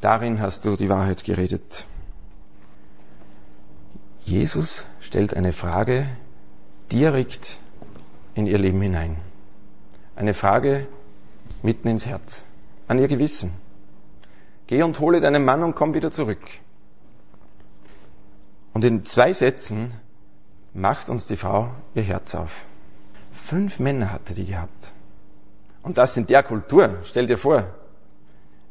[0.00, 1.88] Darin hast du die Wahrheit geredet.
[4.24, 6.06] Jesus stellt eine Frage
[6.92, 7.58] direkt
[8.34, 9.16] in ihr Leben hinein.
[10.16, 10.86] Eine Frage
[11.62, 12.44] mitten ins Herz,
[12.88, 13.52] an ihr Gewissen.
[14.66, 16.42] Geh und hole deinen Mann und komm wieder zurück.
[18.72, 19.92] Und in zwei Sätzen
[20.72, 22.64] macht uns die Frau ihr Herz auf.
[23.32, 24.92] Fünf Männer hatte die gehabt.
[25.82, 26.98] Und das in der Kultur.
[27.04, 27.64] Stell dir vor.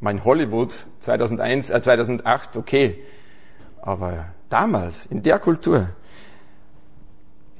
[0.00, 3.02] Mein Hollywood 2001, äh 2008, okay.
[3.82, 5.88] Aber damals, in der Kultur.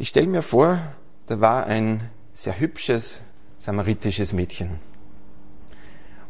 [0.01, 0.79] Ich stelle mir vor,
[1.27, 2.01] da war ein
[2.33, 3.21] sehr hübsches
[3.59, 4.79] samaritisches Mädchen.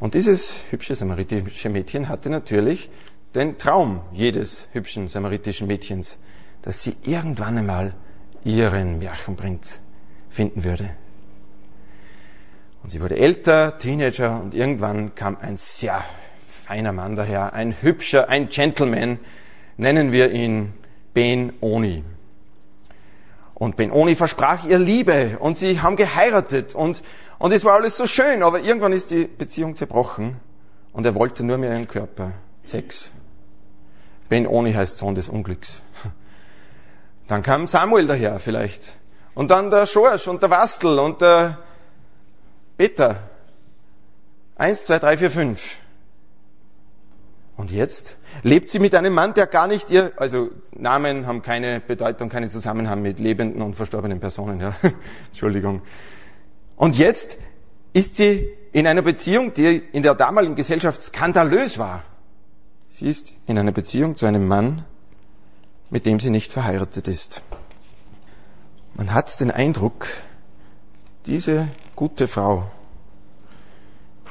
[0.01, 2.91] Und dieses hübsche samaritische Mädchen hatte natürlich
[3.37, 6.19] den Traum jedes hübschen samaritischen Mädchens,
[6.63, 7.95] dass sie irgendwann einmal
[8.43, 9.79] ihren Märchenprinz
[10.31, 10.91] finden würde.
[12.83, 16.05] Und sie wurde älter, Teenager und irgendwann kam ein sehr
[16.45, 19.21] feiner Mann daher, ein hübscher, ein Gentleman,
[19.77, 20.73] nennen wir ihn
[21.15, 22.03] Ben Oni.
[23.61, 27.03] Und Ben Oni versprach ihr Liebe und sie haben geheiratet und,
[27.39, 30.41] und es war alles so schön, aber irgendwann ist die Beziehung zerbrochen
[30.95, 32.33] und er wollte nur mehr ihren Körper.
[32.65, 33.13] Sex.
[34.31, 35.83] Ben Oni heißt Sohn des Unglücks.
[37.29, 38.97] Dann kam Samuel daher vielleicht.
[39.35, 41.59] Und dann der Schorsch und der Wastel und der
[42.79, 43.17] Peter.
[44.57, 45.77] Eins, zwei, drei, vier, fünf.
[47.59, 51.81] Und jetzt lebt sie mit einem Mann, der gar nicht ihr, also Namen haben keine
[51.81, 54.75] Bedeutung, keinen Zusammenhang mit lebenden und verstorbenen Personen, ja.
[55.29, 55.83] Entschuldigung.
[56.77, 57.39] Und jetzt
[57.93, 62.05] ist sie in einer Beziehung, die in der damaligen Gesellschaft skandalös war.
[62.89, 64.85] Sie ist in einer Beziehung zu einem Mann,
[65.91, 67.43] mit dem sie nicht verheiratet ist.
[68.95, 70.07] Man hat den Eindruck,
[71.27, 72.71] diese gute Frau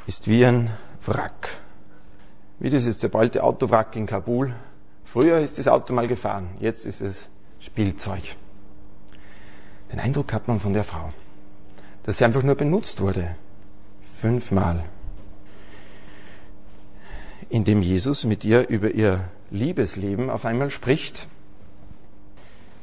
[0.07, 0.69] ist wie ein
[1.05, 1.57] Wrack.
[2.59, 4.53] Wie dieses zerballte Autowrack in Kabul.
[5.05, 8.35] Früher ist das Auto mal gefahren, jetzt ist es Spielzeug.
[9.91, 11.11] Den Eindruck hat man von der Frau,
[12.03, 13.35] dass sie einfach nur benutzt wurde.
[14.15, 14.83] Fünfmal.
[17.49, 21.27] Indem Jesus mit ihr über ihr Liebesleben auf einmal spricht,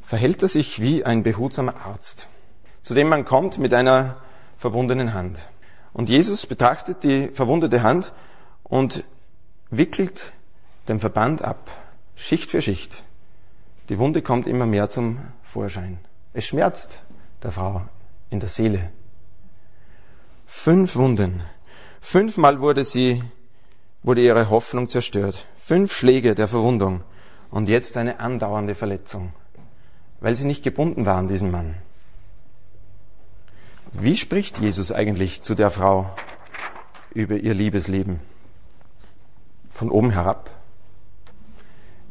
[0.03, 2.29] verhält er sich wie ein behutsamer Arzt,
[2.83, 4.17] zu dem man kommt mit einer
[4.57, 5.39] verbundenen Hand.
[5.93, 8.13] Und Jesus betrachtet die verwundete Hand
[8.65, 9.05] und
[9.71, 10.33] wickelt
[10.89, 11.71] den Verband ab,
[12.15, 13.03] Schicht für Schicht.
[13.89, 15.99] Die Wunde kommt immer mehr zum Vorschein.
[16.33, 17.03] Es schmerzt
[17.43, 17.83] der Frau
[18.31, 18.91] in der Seele.
[20.47, 21.41] Fünf Wunden.
[22.01, 23.23] Fünfmal wurde sie,
[24.03, 25.47] wurde ihre Hoffnung zerstört.
[25.57, 27.03] Fünf Schläge der Verwundung.
[27.51, 29.33] Und jetzt eine andauernde Verletzung
[30.21, 31.75] weil sie nicht gebunden war an diesen Mann.
[33.93, 36.11] Wie spricht Jesus eigentlich zu der Frau
[37.15, 38.21] über ihr Liebesleben?
[39.77, 40.51] Von oben herab.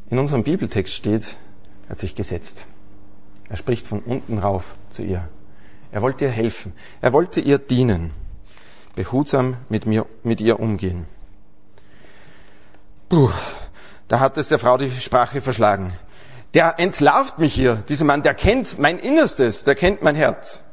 [0.09, 1.35] In unserem Bibeltext steht,
[1.87, 2.67] er hat sich gesetzt.
[3.49, 5.27] Er spricht von unten rauf zu ihr.
[5.91, 6.73] Er wollte ihr helfen.
[7.01, 8.11] Er wollte ihr dienen.
[8.95, 11.05] Behutsam mit, mir, mit ihr umgehen.
[13.09, 13.31] Puh,
[14.07, 15.93] da hat es der Frau die Sprache verschlagen
[16.55, 17.75] der entlarvt mich hier.
[17.89, 20.63] Dieser Mann, der kennt mein Innerstes, der kennt mein Herz.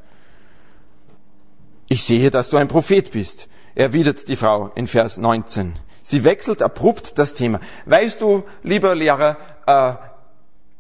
[1.88, 5.74] Ich sehe, dass du ein Prophet bist, erwidert die Frau in Vers 19.
[6.03, 7.61] Sie wechselt abrupt das Thema.
[7.87, 9.37] Weißt du, lieber Lehrer,
[9.67, 9.95] äh,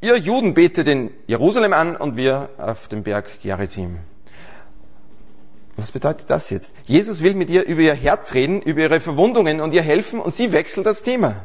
[0.06, 3.98] ihr Juden betet in Jerusalem an und wir auf dem Berg Gerizim.
[5.76, 6.74] Was bedeutet das jetzt?
[6.84, 10.34] Jesus will mit ihr über ihr Herz reden, über ihre Verwundungen und ihr helfen und
[10.34, 11.36] sie wechselt das Thema.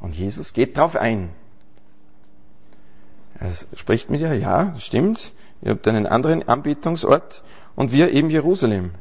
[0.00, 1.30] Und Jesus geht darauf ein.
[3.38, 7.42] Er spricht mit ihr, ja, stimmt, ihr habt einen anderen Anbetungsort
[7.74, 8.92] und wir eben Jerusalem.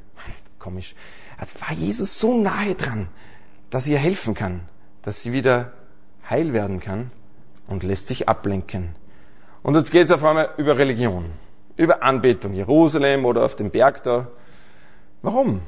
[0.60, 0.94] Komisch.
[1.40, 3.08] Jetzt war Jesus so nahe dran,
[3.70, 4.62] dass ihr helfen kann,
[5.02, 5.74] dass sie wieder
[6.30, 7.12] heil werden kann
[7.68, 8.96] und lässt sich ablenken.
[9.64, 11.26] Und jetzt geht es auf einmal über Religion,
[11.76, 14.28] über Anbetung, Jerusalem oder auf dem Berg da.
[15.22, 15.62] Warum?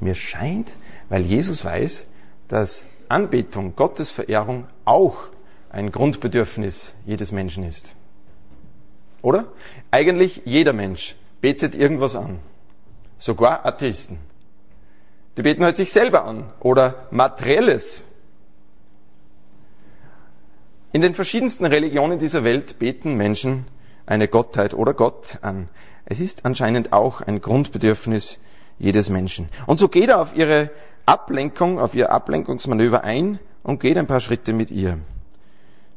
[0.00, 0.72] Mir scheint,
[1.08, 2.06] weil Jesus weiß,
[2.48, 5.28] dass Anbetung, Gottesverehrung auch
[5.70, 7.94] ein Grundbedürfnis jedes Menschen ist.
[9.22, 9.46] Oder?
[9.90, 12.38] Eigentlich jeder Mensch betet irgendwas an.
[13.20, 14.18] Sogar Atheisten.
[15.36, 16.44] Die beten halt sich selber an.
[16.60, 18.06] Oder Materielles.
[20.92, 23.66] In den verschiedensten Religionen dieser Welt beten Menschen
[24.06, 25.68] eine Gottheit oder Gott an.
[26.06, 28.40] Es ist anscheinend auch ein Grundbedürfnis
[28.78, 29.50] jedes Menschen.
[29.66, 30.70] Und so geht er auf ihre
[31.04, 34.98] Ablenkung, auf ihr Ablenkungsmanöver ein und geht ein paar Schritte mit ihr.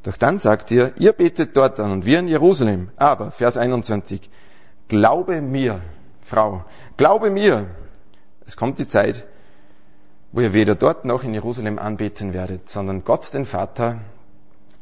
[0.04, 2.90] Doch dann sagt ihr, ihr betet dort an und wir in Jerusalem.
[2.98, 4.30] Aber, Vers 21,
[4.90, 5.80] glaube mir,
[6.24, 6.64] Frau,
[6.98, 7.68] glaube mir,
[8.46, 9.26] es kommt die Zeit,
[10.32, 14.00] wo ihr weder dort noch in Jerusalem anbeten werdet, sondern Gott den Vater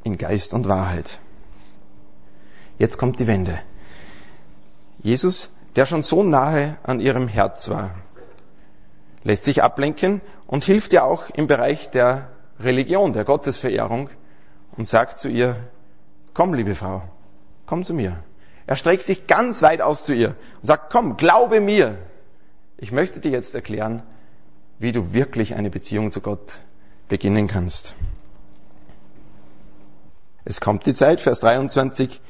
[0.04, 1.20] in Geist und Wahrheit.
[2.78, 3.60] Jetzt kommt die Wende.
[5.04, 7.92] Jesus, der schon so nahe an ihrem Herz war,
[9.24, 14.10] lässt sich ablenken und hilft ihr auch im Bereich der Religion, der Gottesverehrung
[14.78, 15.56] und sagt zu ihr,
[16.34, 17.04] komm, liebe Frau,
[17.66, 18.24] komm zu mir.
[18.72, 21.98] Er streckt sich ganz weit aus zu ihr und sagt, komm, glaube mir.
[22.78, 24.02] Ich möchte dir jetzt erklären,
[24.80, 26.60] wie du wirklich eine Beziehung zu Gott
[27.10, 27.96] beginnen kannst.
[30.46, 32.22] Es kommt die Zeit, Vers 23,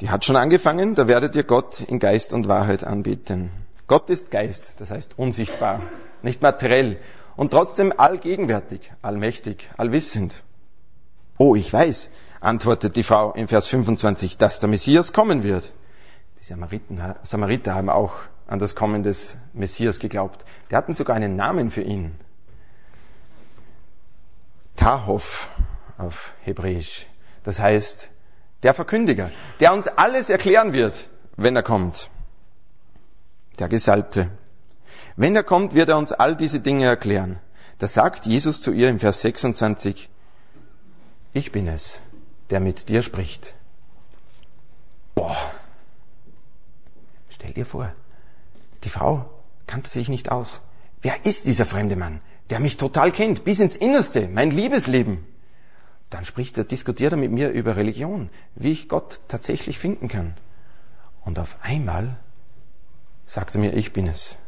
[0.00, 3.50] die hat schon angefangen, da werdet ihr Gott in Geist und Wahrheit anbeten.
[3.86, 5.80] Gott ist Geist, das heißt unsichtbar,
[6.22, 6.96] nicht materiell
[7.36, 10.42] und trotzdem allgegenwärtig, allmächtig, allwissend.
[11.38, 12.10] Oh, ich weiß,
[12.40, 15.72] antwortet die Frau in Vers 25, dass der Messias kommen wird.
[16.38, 18.14] Die Samariten, Samariter haben auch
[18.46, 20.44] an das Kommen des Messias geglaubt.
[20.70, 22.14] Die hatten sogar einen Namen für ihn.
[24.76, 25.50] Tahov
[25.98, 27.06] auf Hebräisch.
[27.42, 28.08] Das heißt,
[28.62, 32.10] der Verkündiger, der uns alles erklären wird, wenn er kommt.
[33.58, 34.30] Der Gesalbte.
[35.16, 37.40] Wenn er kommt, wird er uns all diese Dinge erklären.
[37.78, 40.08] Da sagt Jesus zu ihr im Vers 26,
[41.32, 42.02] ich bin es,
[42.50, 43.54] der mit dir spricht.
[45.14, 45.36] Boah.
[47.28, 47.92] Stell dir vor,
[48.84, 49.28] die Frau
[49.66, 50.60] kannte sich nicht aus.
[51.02, 55.26] Wer ist dieser fremde Mann, der mich total kennt, bis ins Innerste, mein Liebesleben?
[56.10, 60.34] Dann spricht er, diskutiert er mit mir über Religion, wie ich Gott tatsächlich finden kann.
[61.24, 62.16] Und auf einmal
[63.26, 64.38] sagt er mir, ich bin es.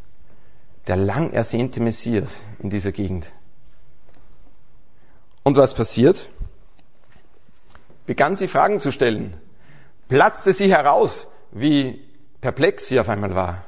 [0.87, 3.31] Der lang ersehnte Messias in dieser Gegend.
[5.43, 6.31] Und was passiert?
[8.07, 9.37] Begann sie Fragen zu stellen.
[10.09, 12.05] Platzte sie heraus, wie
[12.41, 13.65] perplex sie auf einmal war.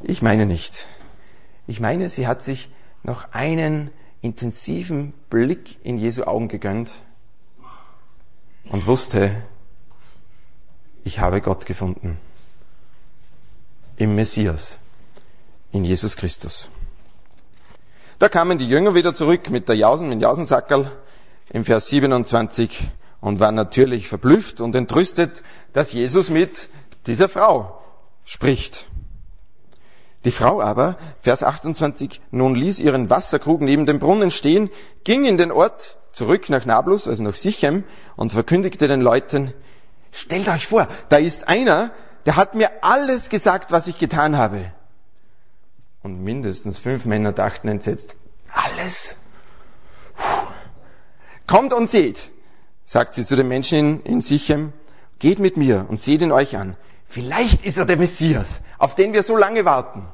[0.00, 0.86] Ich meine nicht.
[1.66, 2.68] Ich meine, sie hat sich
[3.02, 3.90] noch einen
[4.22, 7.02] intensiven Blick in Jesu Augen gegönnt
[8.70, 9.30] und wusste,
[11.04, 12.18] ich habe Gott gefunden.
[13.96, 14.78] Im Messias,
[15.72, 16.68] in Jesus Christus.
[18.18, 20.90] Da kamen die Jünger wieder zurück mit der Jausen, mit dem Jausensackerl
[21.50, 26.68] im Vers 27 und waren natürlich verblüfft und entrüstet, dass Jesus mit
[27.06, 27.82] dieser Frau
[28.24, 28.88] spricht.
[30.24, 34.70] Die Frau aber, Vers 28, nun ließ ihren Wasserkrug neben dem Brunnen stehen,
[35.04, 37.84] ging in den Ort zurück nach Nablus, also nach Sichem,
[38.16, 39.52] und verkündigte den Leuten,
[40.10, 41.92] stellt euch vor, da ist einer,
[42.24, 44.72] der hat mir alles gesagt, was ich getan habe.
[46.02, 48.16] Und mindestens fünf Männer dachten entsetzt,
[48.52, 49.14] alles?
[51.46, 52.32] Kommt und seht,
[52.84, 54.72] sagt sie zu den Menschen in, in Sichem,
[55.18, 56.76] geht mit mir und seht ihn euch an.
[57.04, 60.08] Vielleicht ist er der Messias, auf den wir so lange warten.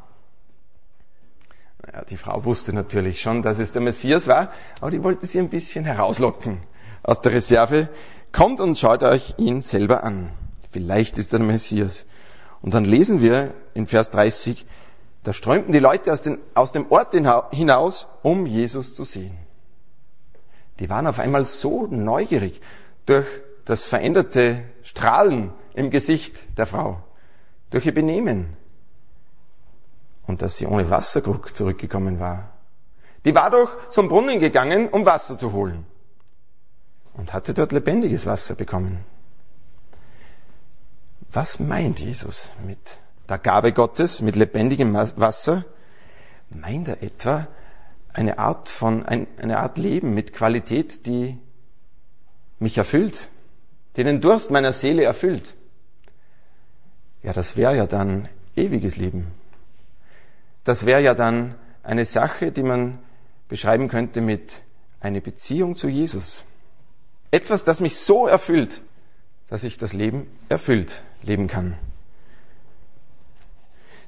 [1.93, 5.39] Ja, die Frau wusste natürlich schon, dass es der Messias war, aber die wollte sie
[5.39, 6.59] ein bisschen herauslocken
[7.03, 7.89] aus der Reserve.
[8.31, 10.31] Kommt und schaut euch ihn selber an.
[10.71, 12.07] Vielleicht ist er der Messias.
[12.61, 14.65] Und dann lesen wir in Vers 30,
[15.25, 17.15] da strömten die Leute aus, den, aus dem Ort
[17.53, 19.37] hinaus, um Jesus zu sehen.
[20.79, 22.61] Die waren auf einmal so neugierig
[23.07, 23.27] durch
[23.65, 27.03] das veränderte Strahlen im Gesicht der Frau,
[27.71, 28.57] durch ihr Benehmen,
[30.27, 32.51] und dass sie ohne Wasserkrug zurückgekommen war.
[33.25, 35.87] Die war doch zum Brunnen gegangen, um Wasser zu holen
[37.15, 39.05] und hatte dort lebendiges Wasser bekommen.
[41.31, 45.65] Was meint Jesus mit der Gabe Gottes, mit lebendigem Wasser?
[46.51, 47.47] Meint er etwa
[48.13, 51.39] eine Art von, eine Art Leben mit Qualität, die
[52.59, 53.29] mich erfüllt,
[53.97, 55.55] die den Durst meiner Seele erfüllt?
[57.23, 59.29] Ja, das wäre ja dann ewiges Leben.
[60.65, 62.99] Das wäre ja dann eine Sache, die man
[63.49, 64.63] beschreiben könnte mit
[65.01, 66.45] eine Beziehung zu Jesus.
[67.31, 68.83] Etwas, das mich so erfüllt,
[69.49, 71.77] dass ich das Leben erfüllt leben kann.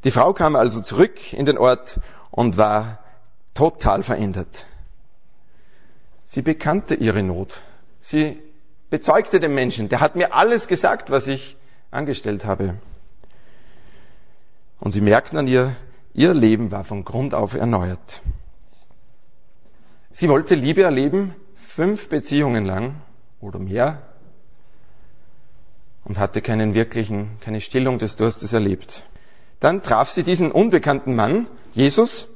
[0.05, 3.04] Die Frau kam also zurück in den Ort und war
[3.55, 4.67] total verändert.
[6.25, 7.63] Sie bekannte ihre Not.
[8.01, 8.39] Sie
[8.91, 11.57] bezeugte den Menschen, der hat mir alles gesagt, was ich
[11.91, 12.75] angestellt habe.
[14.81, 15.75] Und sie merkten an ihr,
[16.17, 18.23] Ihr Leben war von Grund auf erneuert.
[20.13, 22.95] Sie wollte Liebe erleben, fünf Beziehungen lang
[23.41, 24.01] oder mehr,
[26.05, 29.07] und hatte keinen wirklichen, keine Stillung des Durstes erlebt.
[29.59, 32.29] Dann traf sie diesen unbekannten Mann, Jesus,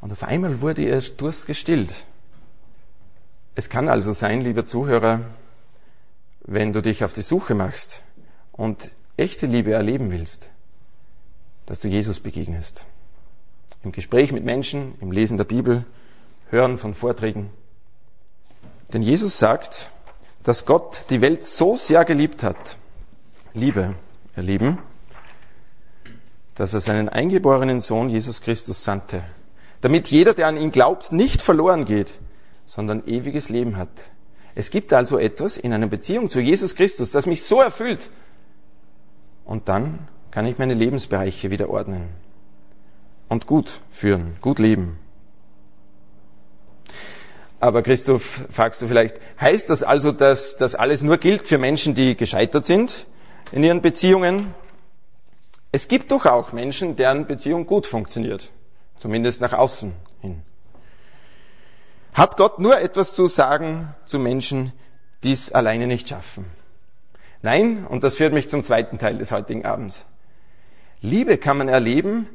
[0.00, 2.04] und auf einmal wurde ihr Durst gestillt.
[3.54, 5.20] Es kann also sein, lieber Zuhörer,
[6.42, 8.02] wenn du dich auf die Suche machst
[8.52, 10.50] und echte Liebe erleben willst,
[11.64, 12.84] dass du Jesus begegnest.
[13.82, 15.84] Im Gespräch mit Menschen, im Lesen der Bibel,
[16.50, 17.50] Hören von Vorträgen.
[18.92, 19.90] Denn Jesus sagt,
[20.44, 22.76] dass Gott die Welt so sehr geliebt hat,
[23.52, 23.94] Liebe,
[24.36, 24.78] ihr Lieben,
[26.54, 29.24] dass er seinen eingeborenen Sohn Jesus Christus sandte,
[29.80, 32.18] damit jeder, der an ihn glaubt, nicht verloren geht,
[32.64, 33.90] sondern ewiges Leben hat.
[34.54, 38.10] Es gibt also etwas in einer Beziehung zu Jesus Christus, das mich so erfüllt.
[39.44, 42.08] Und dann kann ich meine Lebensbereiche wieder ordnen
[43.28, 44.98] und gut führen, gut leben.
[47.58, 51.94] Aber Christoph, fragst du vielleicht, heißt das also, dass das alles nur gilt für Menschen,
[51.94, 53.06] die gescheitert sind
[53.52, 54.54] in ihren Beziehungen?
[55.72, 58.52] Es gibt doch auch Menschen, deren Beziehung gut funktioniert,
[58.98, 60.42] zumindest nach außen hin.
[62.12, 64.72] Hat Gott nur etwas zu sagen zu Menschen,
[65.22, 66.46] die es alleine nicht schaffen?
[67.42, 70.06] Nein, und das führt mich zum zweiten Teil des heutigen Abends.
[71.00, 72.26] Liebe kann man erleben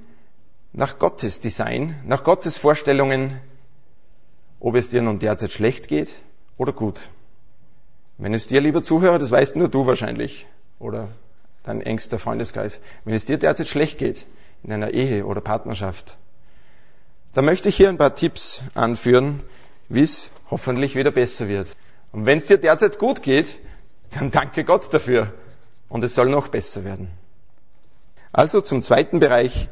[0.72, 3.40] nach Gottes Design, nach Gottes Vorstellungen,
[4.60, 6.14] ob es dir nun derzeit schlecht geht
[6.58, 7.10] oder gut.
[8.18, 10.46] Wenn es dir, lieber Zuhörer, das weißt nur du wahrscheinlich
[10.78, 11.08] oder
[11.64, 14.28] dein engster Freundeskreis, wenn es dir derzeit schlecht geht
[14.64, 16.18] in einer Ehe oder Partnerschaft,
[17.34, 19.42] dann möchte ich hier ein paar Tipps anführen,
[19.90, 21.68] wie es hoffentlich wieder besser wird.
[22.12, 23.60] Und wenn es dir derzeit gut geht,
[24.12, 25.34] dann danke Gott dafür.
[25.90, 27.10] Und es soll noch besser werden.
[28.34, 29.68] Also zum zweiten Bereich.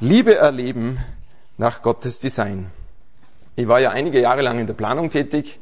[0.00, 0.98] Liebe erleben
[1.56, 2.70] nach Gottes Design.
[3.54, 5.58] Ich war ja einige Jahre lang in der Planung tätig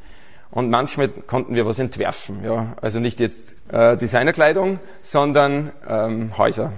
[0.51, 2.43] und manchmal konnten wir was entwerfen.
[2.43, 6.73] Ja, also nicht jetzt äh, Designerkleidung, sondern ähm, Häuser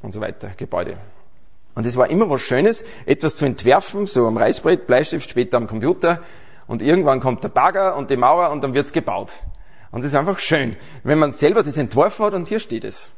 [0.00, 0.96] und so weiter, Gebäude.
[1.74, 5.66] Und es war immer was Schönes, etwas zu entwerfen, so am Reißbrett, Bleistift, später am
[5.66, 6.22] Computer.
[6.66, 9.32] Und irgendwann kommt der Bagger und die Mauer und dann wird's gebaut.
[9.90, 13.10] Und das ist einfach schön, wenn man selber das entworfen hat und hier steht es.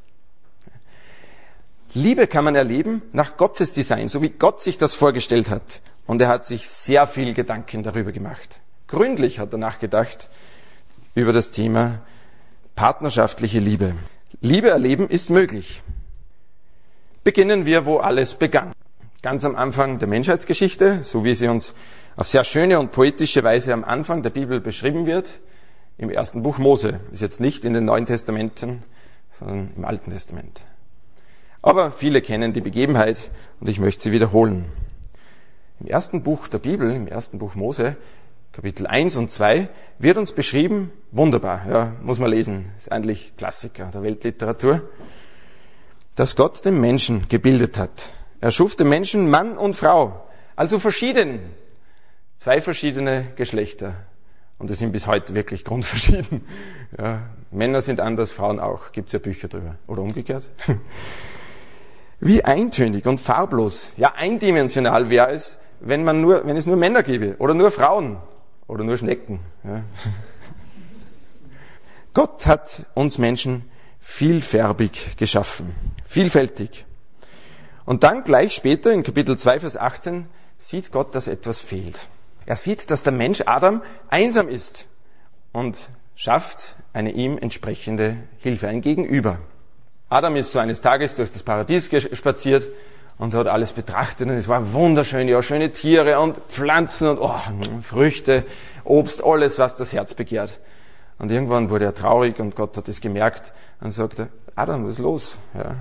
[1.94, 5.82] Liebe kann man erleben nach Gottes Design, so wie Gott sich das vorgestellt hat.
[6.06, 8.60] Und er hat sich sehr viel Gedanken darüber gemacht.
[8.88, 10.30] Gründlich hat er nachgedacht
[11.14, 12.00] über das Thema
[12.74, 13.94] partnerschaftliche Liebe.
[14.40, 15.82] Liebe erleben ist möglich
[17.24, 18.72] beginnen wir, wo alles begann.
[19.22, 21.74] Ganz am Anfang der Menschheitsgeschichte, so wie sie uns
[22.16, 25.40] auf sehr schöne und poetische Weise am Anfang der Bibel beschrieben wird,
[25.98, 27.00] im ersten Buch Mose.
[27.12, 28.82] Ist jetzt nicht in den Neuen Testamenten,
[29.30, 30.62] sondern im Alten Testament.
[31.62, 33.30] Aber viele kennen die Begebenheit
[33.60, 34.64] und ich möchte sie wiederholen.
[35.78, 37.96] Im ersten Buch der Bibel, im ersten Buch Mose,
[38.50, 43.86] Kapitel 1 und 2, wird uns beschrieben, wunderbar, ja, muss man lesen, ist eigentlich Klassiker
[43.86, 44.82] der Weltliteratur
[46.14, 48.10] dass Gott den Menschen gebildet hat.
[48.40, 51.40] Er schuf den Menschen Mann und Frau, also verschieden.
[52.36, 53.94] Zwei verschiedene Geschlechter.
[54.58, 56.46] Und die sind bis heute wirklich grundverschieden.
[56.98, 58.92] Ja, Männer sind anders, Frauen auch.
[58.92, 59.76] Gibt's ja Bücher drüber.
[59.86, 60.44] Oder umgekehrt.
[62.20, 67.02] Wie eintönig und farblos, ja eindimensional wäre es, wenn, man nur, wenn es nur Männer
[67.02, 68.18] gäbe oder nur Frauen
[68.68, 69.40] oder nur Schnecken.
[69.64, 69.82] Ja.
[72.14, 73.64] Gott hat uns Menschen
[73.98, 75.74] vielfärbig geschaffen
[76.12, 76.84] vielfältig.
[77.84, 80.26] Und dann gleich später in Kapitel 2, Vers 18
[80.58, 82.08] sieht Gott, dass etwas fehlt.
[82.46, 84.86] Er sieht, dass der Mensch Adam einsam ist
[85.52, 89.38] und schafft eine ihm entsprechende Hilfe, ein Gegenüber.
[90.08, 92.68] Adam ist so eines Tages durch das Paradies spaziert
[93.18, 97.40] und hat alles betrachtet und es war wunderschön, ja, schöne Tiere und Pflanzen und oh,
[97.82, 98.44] Früchte,
[98.84, 100.60] Obst, alles, was das Herz begehrt.
[101.18, 104.98] Und irgendwann wurde er traurig und Gott hat es gemerkt und sagte, Adam, was ist
[104.98, 105.38] los?
[105.54, 105.76] Ja,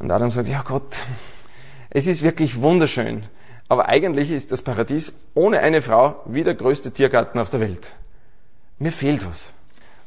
[0.00, 0.96] und Adam sagt, ja Gott,
[1.90, 3.24] es ist wirklich wunderschön,
[3.68, 7.92] aber eigentlich ist das Paradies ohne eine Frau wie der größte Tiergarten auf der Welt.
[8.78, 9.54] Mir fehlt was.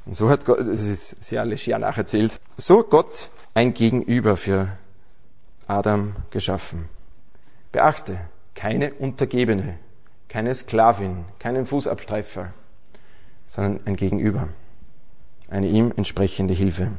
[0.06, 4.70] Und so hat Gott, das ist sehr leger nacherzählt, so Gott ein Gegenüber für
[5.68, 6.90] Adam geschaffen.
[7.72, 8.20] Beachte,
[8.56, 9.78] keine Untergebene,
[10.28, 12.52] keine Sklavin, keinen Fußabstreifer,
[13.46, 14.50] sondern ein Gegenüber,
[15.50, 16.91] eine ihm entsprechende Hilfe.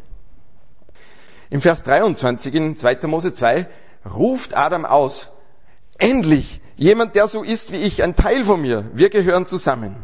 [1.55, 3.07] Im Vers 23 in 2.
[3.07, 3.66] Mose 2
[4.12, 5.30] ruft Adam aus,
[5.98, 8.90] endlich jemand, der so ist wie ich, ein Teil von mir.
[8.92, 9.94] Wir gehören zusammen.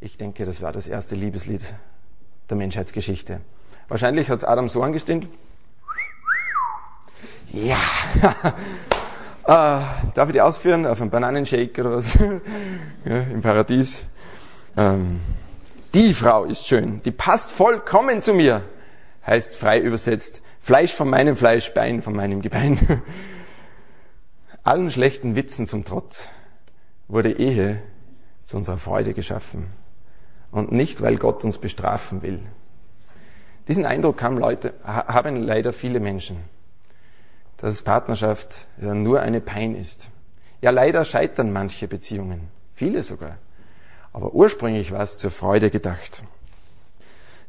[0.00, 1.62] Ich denke, das war das erste Liebeslied
[2.50, 3.42] der Menschheitsgeschichte.
[3.86, 5.28] Wahrscheinlich hat es Adam so angestimmt.
[7.52, 7.78] Ja.
[9.44, 10.84] äh, darf ich die ausführen?
[10.84, 12.12] Auf einem Bananenshake oder was?
[13.04, 14.06] ja, Im Paradies.
[14.76, 15.20] Ähm,
[15.94, 17.02] die Frau ist schön.
[17.04, 18.64] Die passt vollkommen zu mir
[19.26, 23.02] heißt frei übersetzt Fleisch von meinem Fleisch, Bein von meinem Gebein.
[24.62, 26.30] Allen schlechten Witzen zum Trotz
[27.06, 27.82] wurde Ehe
[28.44, 29.66] zu unserer Freude geschaffen
[30.50, 32.40] und nicht, weil Gott uns bestrafen will.
[33.68, 36.38] Diesen Eindruck haben, Leute, haben leider viele Menschen,
[37.56, 40.10] dass Partnerschaft nur eine Pein ist.
[40.60, 43.36] Ja, leider scheitern manche Beziehungen, viele sogar.
[44.12, 46.24] Aber ursprünglich war es zur Freude gedacht.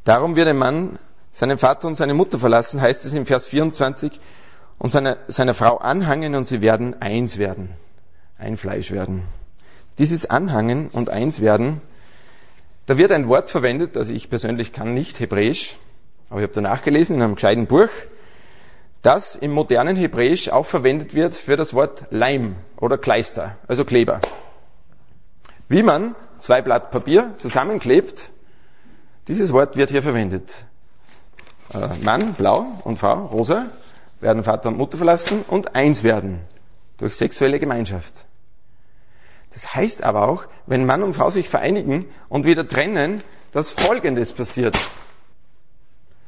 [0.04, 0.98] Darum wird ein Mann
[1.36, 4.10] seinen Vater und seine Mutter verlassen, heißt es im Vers 24,
[4.78, 7.74] und seiner, seiner Frau anhangen und sie werden eins werden,
[8.38, 9.24] ein Fleisch werden.
[9.98, 11.82] Dieses Anhangen und eins werden,
[12.86, 15.76] da wird ein Wort verwendet, also ich persönlich kann nicht Hebräisch,
[16.30, 17.90] aber ich habe danach gelesen in einem gescheiten Buch,
[19.02, 24.22] das im modernen Hebräisch auch verwendet wird für das Wort Leim oder Kleister, also Kleber.
[25.68, 28.30] Wie man zwei Blatt Papier zusammenklebt,
[29.28, 30.64] dieses Wort wird hier verwendet.
[31.74, 33.66] Äh, Mann, blau und Frau, rosa,
[34.20, 36.40] werden Vater und Mutter verlassen und eins werden
[36.96, 38.24] durch sexuelle Gemeinschaft.
[39.52, 44.32] Das heißt aber auch, wenn Mann und Frau sich vereinigen und wieder trennen, dass Folgendes
[44.32, 44.76] passiert.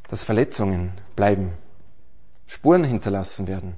[0.09, 1.53] Dass Verletzungen bleiben,
[2.47, 3.74] Spuren hinterlassen werden.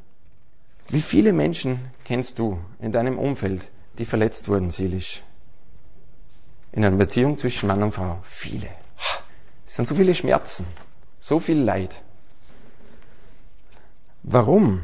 [0.88, 5.22] Wie viele Menschen kennst du in deinem Umfeld, die verletzt wurden seelisch?
[6.72, 8.18] In einer Beziehung zwischen Mann und Frau?
[8.22, 8.68] Viele.
[9.66, 10.66] Es sind so viele Schmerzen,
[11.20, 12.02] so viel Leid.
[14.22, 14.82] Warum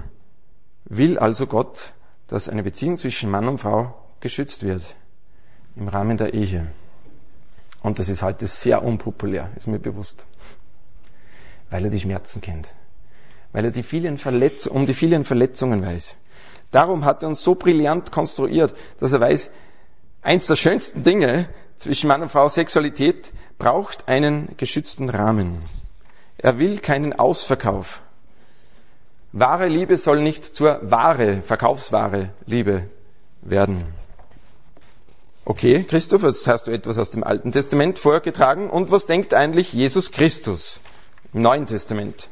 [0.84, 1.92] will also Gott,
[2.28, 4.94] dass eine Beziehung zwischen Mann und Frau geschützt wird
[5.74, 6.68] im Rahmen der Ehe?
[7.82, 10.26] Und das ist heute sehr unpopulär, ist mir bewusst.
[11.70, 12.70] Weil er die Schmerzen kennt.
[13.52, 16.16] Weil er die vielen Verletz um die vielen Verletzungen weiß.
[16.70, 19.50] Darum hat er uns so brillant konstruiert, dass er weiß,
[20.22, 25.62] eins der schönsten Dinge zwischen Mann und Frau, Sexualität, braucht einen geschützten Rahmen.
[26.38, 28.02] Er will keinen Ausverkauf.
[29.32, 32.84] Wahre Liebe soll nicht zur wahre, Verkaufsware Liebe
[33.42, 33.84] werden.
[35.44, 38.68] Okay, Christoph, jetzt hast du etwas aus dem Alten Testament vorgetragen.
[38.68, 40.80] Und was denkt eigentlich Jesus Christus
[41.32, 42.30] im Neuen Testament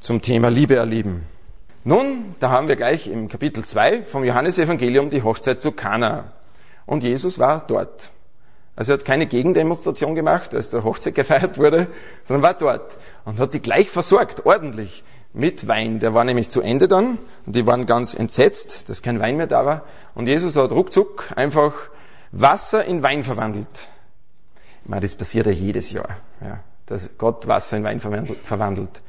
[0.00, 1.26] zum Thema Liebe erleben?
[1.84, 6.32] Nun, da haben wir gleich im Kapitel 2 vom Johannesevangelium die Hochzeit zu Kana.
[6.86, 8.12] Und Jesus war dort.
[8.78, 11.88] Also er hat keine Gegendemonstration gemacht, als der Hochzeit gefeiert wurde,
[12.22, 15.02] sondern war dort und hat die gleich versorgt, ordentlich
[15.32, 15.98] mit Wein.
[15.98, 19.48] Der war nämlich zu Ende dann und die waren ganz entsetzt, dass kein Wein mehr
[19.48, 19.82] da war.
[20.14, 21.72] Und Jesus hat ruckzuck einfach
[22.30, 23.88] Wasser in Wein verwandelt.
[24.84, 29.02] Ich meine, das passiert ja jedes Jahr, ja, dass Gott Wasser in Wein verwandelt.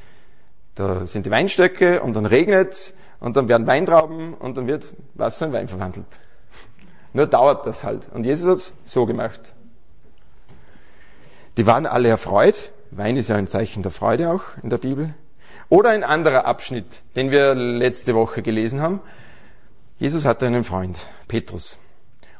[0.74, 5.46] Da sind die Weinstöcke und dann regnet und dann werden Weintrauben und dann wird Wasser
[5.46, 6.06] in Wein verwandelt.
[7.12, 8.08] Nur dauert das halt.
[8.12, 9.54] Und Jesus hat es so gemacht.
[11.60, 12.70] Die waren alle erfreut.
[12.90, 15.12] Wein ist ja ein Zeichen der Freude auch in der Bibel.
[15.68, 19.00] Oder ein anderer Abschnitt, den wir letzte Woche gelesen haben.
[19.98, 21.78] Jesus hatte einen Freund, Petrus.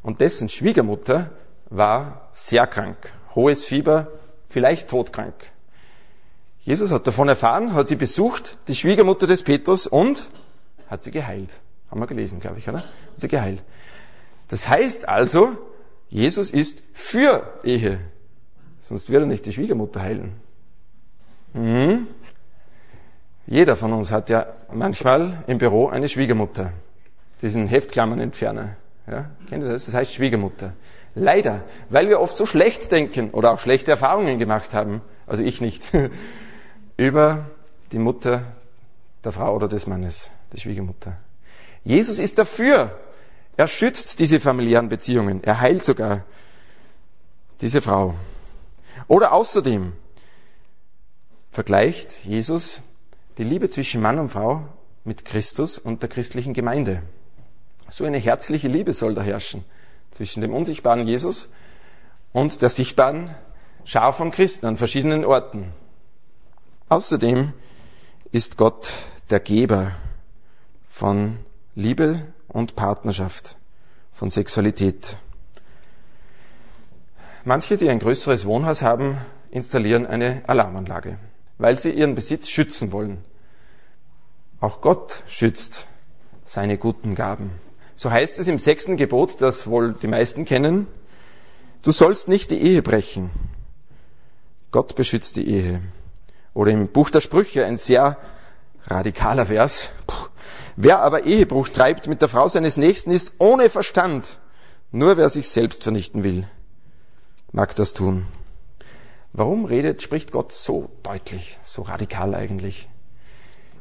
[0.00, 1.32] Und dessen Schwiegermutter
[1.68, 2.96] war sehr krank.
[3.34, 4.06] Hohes Fieber,
[4.48, 5.34] vielleicht todkrank.
[6.60, 10.30] Jesus hat davon erfahren, hat sie besucht, die Schwiegermutter des Petrus, und
[10.88, 11.50] hat sie geheilt.
[11.90, 12.78] Haben wir gelesen, glaube ich, oder?
[12.78, 12.86] Hat
[13.18, 13.62] sie geheilt.
[14.48, 15.58] Das heißt also,
[16.08, 18.00] Jesus ist für Ehe.
[18.90, 20.32] Sonst würde er nicht die Schwiegermutter heilen.
[21.52, 22.08] Mhm.
[23.46, 26.72] Jeder von uns hat ja manchmal im Büro eine Schwiegermutter.
[27.40, 28.70] Diesen Heftklammernentferner.
[29.06, 29.86] Ja, kennt ihr das?
[29.86, 30.72] Das heißt Schwiegermutter.
[31.14, 35.60] Leider, weil wir oft so schlecht denken oder auch schlechte Erfahrungen gemacht haben, also ich
[35.60, 35.92] nicht,
[36.96, 37.44] über
[37.92, 38.42] die Mutter
[39.22, 41.16] der Frau oder des Mannes, die Schwiegermutter.
[41.84, 42.98] Jesus ist dafür.
[43.56, 45.44] Er schützt diese familiären Beziehungen.
[45.44, 46.24] Er heilt sogar
[47.60, 48.16] diese Frau.
[49.10, 49.92] Oder außerdem
[51.50, 52.80] vergleicht Jesus
[53.38, 54.68] die Liebe zwischen Mann und Frau
[55.02, 57.02] mit Christus und der christlichen Gemeinde.
[57.88, 59.64] So eine herzliche Liebe soll da herrschen
[60.12, 61.48] zwischen dem unsichtbaren Jesus
[62.32, 63.34] und der sichtbaren
[63.84, 65.72] Schar von Christen an verschiedenen Orten.
[66.88, 67.52] Außerdem
[68.30, 68.92] ist Gott
[69.28, 69.90] der Geber
[70.88, 71.40] von
[71.74, 73.56] Liebe und Partnerschaft,
[74.12, 75.16] von Sexualität.
[77.44, 79.16] Manche, die ein größeres Wohnhaus haben,
[79.50, 81.18] installieren eine Alarmanlage,
[81.58, 83.24] weil sie ihren Besitz schützen wollen.
[84.60, 85.86] Auch Gott schützt
[86.44, 87.50] seine guten Gaben.
[87.94, 90.86] So heißt es im sechsten Gebot, das wohl die meisten kennen,
[91.82, 93.30] du sollst nicht die Ehe brechen.
[94.70, 95.80] Gott beschützt die Ehe.
[96.52, 98.18] Oder im Buch der Sprüche ein sehr
[98.86, 99.90] radikaler Vers.
[100.76, 104.38] Wer aber Ehebruch treibt mit der Frau seines Nächsten ist ohne Verstand.
[104.92, 106.46] Nur wer sich selbst vernichten will,
[107.52, 108.26] mag das tun.
[109.32, 112.88] Warum redet, spricht Gott so deutlich, so radikal eigentlich?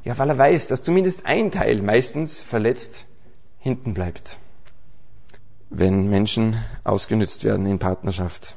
[0.04, 3.06] Ja, weil er weiß, dass zumindest ein Teil meistens verletzt
[3.60, 4.40] hinten bleibt.
[5.70, 8.56] wenn Menschen ausgenützt werden in Partnerschaft.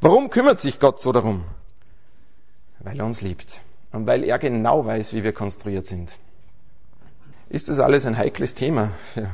[0.00, 1.44] Warum kümmert sich Gott so darum?
[2.80, 3.60] Weil er uns liebt
[3.92, 6.18] und weil er genau weiß, wie wir konstruiert sind.
[7.48, 8.90] Ist das alles ein heikles Thema?
[9.14, 9.30] Ja,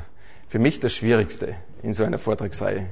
[0.49, 2.87] für mich das Schwierigste in so einer Vortragsreihe.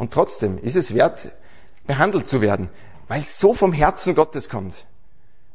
[0.00, 1.28] Und trotzdem ist es wert,
[1.86, 2.70] behandelt zu werden,
[3.06, 4.86] weil es so vom Herzen Gottes kommt,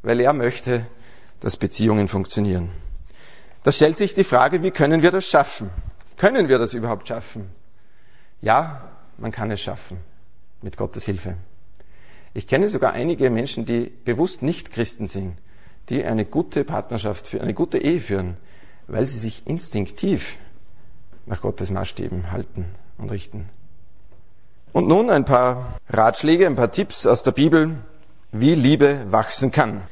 [0.04, 0.86] weil er möchte,
[1.40, 2.70] dass Beziehungen funktionieren.
[3.64, 5.72] Da stellt sich die Frage, wie können wir das schaffen?
[6.18, 7.50] Können wir das überhaupt schaffen?
[8.40, 8.88] Ja,
[9.18, 9.98] man kann es schaffen,
[10.62, 11.38] mit Gottes Hilfe.
[12.36, 15.40] Ich kenne sogar einige Menschen, die bewusst nicht Christen sind,
[15.90, 18.38] die eine gute Partnerschaft, für eine gute Ehe führen,
[18.86, 20.38] weil sie sich instinktiv
[21.26, 22.66] nach Gottes Maßstäben halten
[23.00, 23.50] und richten.
[24.76, 27.76] Und nun ein paar Ratschläge, ein paar Tipps aus der Bibel,
[28.34, 29.84] wie Liebe wachsen kann.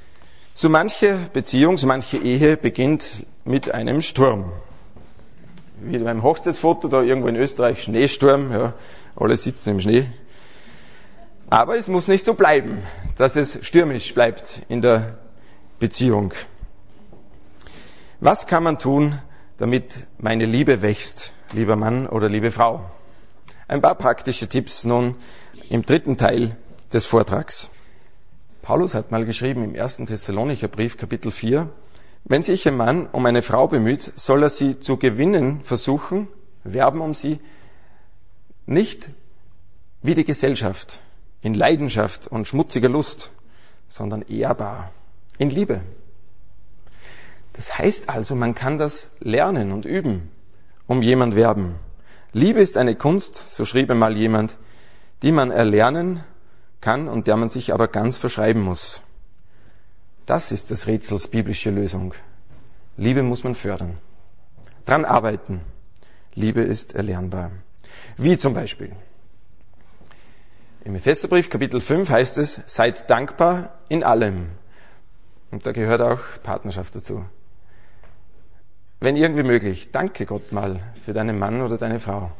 [0.54, 4.52] So manche Beziehung, so manche Ehe beginnt mit einem Sturm.
[5.80, 8.74] Wie beim Hochzeitsfoto da irgendwo in Österreich, Schneesturm, ja,
[9.16, 10.06] alle sitzen im Schnee.
[11.50, 12.82] Aber es muss nicht so bleiben,
[13.16, 15.18] dass es stürmisch bleibt in der
[15.80, 16.34] Beziehung.
[18.20, 19.18] Was kann man tun,
[19.60, 22.82] damit meine Liebe wächst, lieber Mann oder liebe Frau?
[23.74, 25.16] Ein paar praktische Tipps nun
[25.72, 26.56] im dritten Teil
[26.94, 27.72] des Vortrags.
[28.62, 31.68] Paulus hat mal geschrieben im ersten Thessalonicher Brief, Kapitel 4,
[32.24, 36.28] wenn sich ein Mann um eine Frau bemüht, soll er sie zu gewinnen versuchen,
[36.64, 37.40] werben um sie,
[38.68, 39.10] nicht
[40.04, 41.02] wie die Gesellschaft,
[41.42, 43.32] in Leidenschaft und schmutziger Lust,
[43.88, 44.92] sondern ehrbar,
[45.40, 45.82] in Liebe.
[47.54, 50.30] Das heißt also, man kann das lernen und üben,
[50.86, 51.80] um jemand werben.
[52.36, 54.58] Liebe ist eine Kunst, so schrieb einmal jemand,
[55.22, 56.24] die man erlernen
[56.82, 59.04] kann und der man sich aber ganz verschreiben muss.
[60.26, 62.16] Das ist des Rätsels biblische Lösung.
[62.98, 64.00] Liebe muss man fördern.
[64.86, 65.62] Dran arbeiten.
[66.34, 67.52] Liebe ist erlernbar.
[68.18, 68.92] Wie zum Beispiel.
[70.84, 74.50] Im Epheserbrief Kapitel 5 heißt es, seid dankbar in allem.
[75.52, 77.26] Und da gehört auch Partnerschaft dazu
[79.04, 82.32] wenn irgendwie möglich, danke Gott mal für deinen Mann oder deine Frau.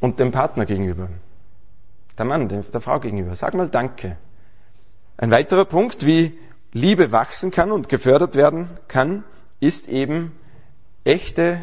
[0.00, 1.08] Und dem Partner gegenüber.
[2.18, 3.36] Der Mann, der Frau gegenüber.
[3.36, 4.16] Sag mal Danke.
[5.16, 6.36] Ein weiterer Punkt, wie
[6.72, 9.22] Liebe wachsen kann und gefördert werden kann,
[9.60, 10.32] ist eben
[11.04, 11.60] echte,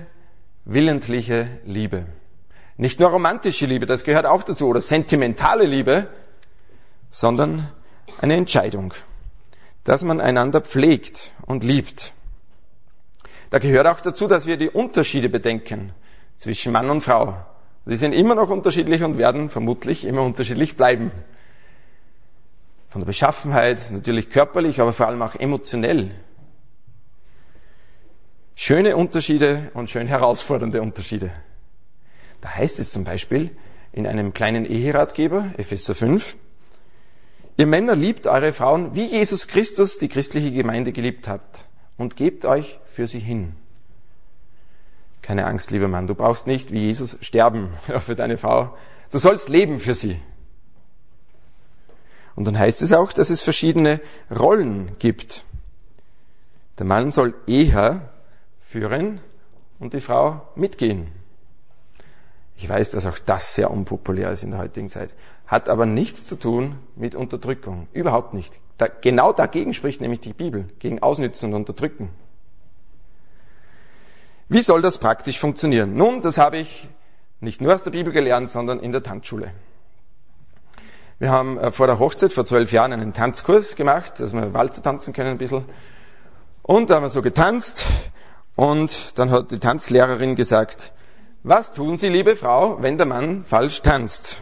[0.63, 2.05] willentliche Liebe.
[2.78, 6.07] Nicht nur romantische Liebe, das gehört auch dazu, oder sentimentale Liebe,
[7.11, 7.68] sondern
[8.22, 8.93] eine Entscheidung,
[9.84, 12.13] dass man einander pflegt und liebt.
[13.50, 15.91] Da gehört auch dazu, dass wir die Unterschiede bedenken
[16.38, 17.38] zwischen Mann und Frau.
[17.86, 21.12] Sie sind immer noch unterschiedlich und werden vermutlich immer unterschiedlich bleiben.
[22.89, 26.12] Von der Beschaffenheit, natürlich körperlich, aber vor allem auch emotionell.
[28.56, 31.32] Schöne Unterschiede und schön herausfordernde Unterschiede.
[32.41, 33.52] Da heißt es zum Beispiel
[33.93, 36.36] in einem kleinen Eheratgeber, Epheser 5,
[37.60, 41.58] Ihr Männer liebt eure Frauen, wie Jesus Christus die christliche Gemeinde geliebt habt
[41.98, 43.56] und gebt euch für sie hin.
[45.22, 47.70] Keine Angst, lieber Mann, du brauchst nicht wie Jesus sterben
[48.00, 48.76] für deine Frau.
[49.12, 50.20] Du sollst leben für sie.
[52.36, 54.02] Und dann heißt es auch, dass es verschiedene
[54.36, 55.43] Rollen gibt.
[56.80, 58.10] Der Mann soll eher
[58.62, 59.22] führen
[59.78, 61.10] und die Frau mitgehen.
[62.56, 65.14] Ich weiß, dass auch das sehr unpopulär ist in der heutigen Zeit.
[65.45, 67.89] Hat aber nichts zu tun mit Unterdrückung.
[67.93, 68.60] Überhaupt nicht.
[68.80, 70.68] Da, genau dagegen spricht nämlich die Bibel.
[70.80, 72.10] Gegen Ausnützen und Unterdrücken.
[74.50, 75.95] Wie soll das praktisch funktionieren?
[75.95, 76.88] Nun, das habe ich
[77.41, 79.52] nicht nur aus der Bibel gelernt, sondern in der Tanzschule.
[81.20, 84.82] Wir haben äh, vor der Hochzeit vor zwölf Jahren einen Tanzkurs gemacht, dass wir Walzer
[84.82, 85.66] tanzen können ein bisschen.
[86.62, 87.88] Und da haben wir so getanzt
[88.56, 90.93] und dann hat die Tanzlehrerin gesagt,
[91.43, 94.41] was tun Sie, liebe Frau, wenn der Mann falsch tanzt?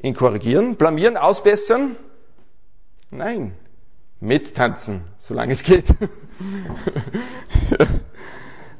[0.00, 1.96] Ihn korrigieren, blamieren, ausbessern?
[3.10, 3.54] Nein,
[4.20, 5.86] mittanzen, solange es geht.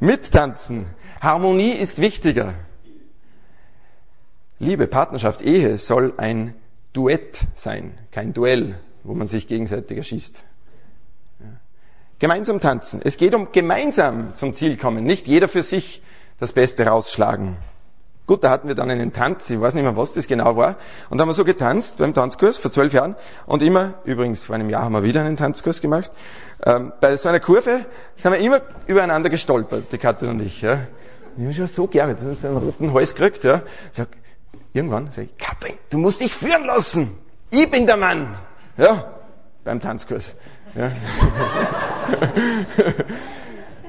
[0.01, 0.87] mittanzen.
[1.21, 2.55] Harmonie ist wichtiger.
[4.59, 6.55] Liebe, Partnerschaft, Ehe soll ein
[6.93, 10.43] Duett sein, kein Duell, wo man sich gegenseitig erschießt.
[12.19, 13.03] Gemeinsam tanzen.
[13.05, 16.03] Es geht um gemeinsam zum Ziel kommen, nicht jeder für sich
[16.39, 17.57] das Beste rausschlagen.
[18.27, 20.77] Gut, da hatten wir dann einen Tanz, ich weiß nicht mehr, was das genau war.
[21.11, 23.15] Und da haben wir so getanzt beim Tanzkurs vor zwölf Jahren.
[23.47, 26.11] Und immer, übrigens vor einem Jahr haben wir wieder einen Tanzkurs gemacht.
[26.65, 27.85] Ähm, bei so einer Kurve
[28.15, 30.63] sind wir immer übereinander gestolpert, die Katrin und ich.
[30.63, 30.79] Ja.
[31.37, 33.45] Ich habe schon so gerne, dass ich einen roten Hals gekriegt.
[33.45, 33.63] Ja.
[33.93, 34.09] Sag,
[34.73, 37.19] irgendwann sage ich, Katrin, du musst dich führen lassen.
[37.51, 38.35] Ich bin der Mann.
[38.79, 39.05] Ja,
[39.65, 40.35] beim Tanzkurs.
[40.75, 40.93] Ja.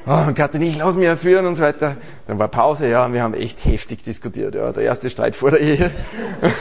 [0.30, 1.97] oh, Katrin, ich lass mich führen und so weiter.
[2.28, 5.51] Dann war Pause, ja, und wir haben echt heftig diskutiert, ja, der erste Streit vor
[5.51, 5.91] der Ehe.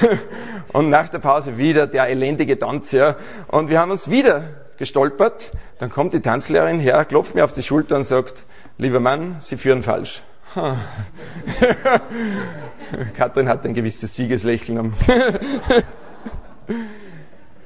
[0.73, 3.17] und nach der Pause wieder der elendige Tanz, ja.
[3.49, 4.45] Und wir haben uns wieder
[4.79, 5.53] gestolpert.
[5.79, 8.45] Dann kommt die Tanzlehrerin her, klopft mir auf die Schulter und sagt,
[8.79, 10.23] lieber Mann, Sie führen falsch.
[13.17, 14.95] Katrin hat ein gewisses Siegeslächeln.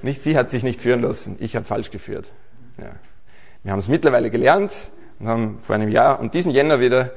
[0.02, 2.30] nicht sie hat sich nicht führen lassen, ich habe falsch geführt.
[2.78, 2.90] Ja.
[3.62, 4.72] Wir haben es mittlerweile gelernt
[5.18, 7.12] und haben vor einem Jahr und diesen Jänner wieder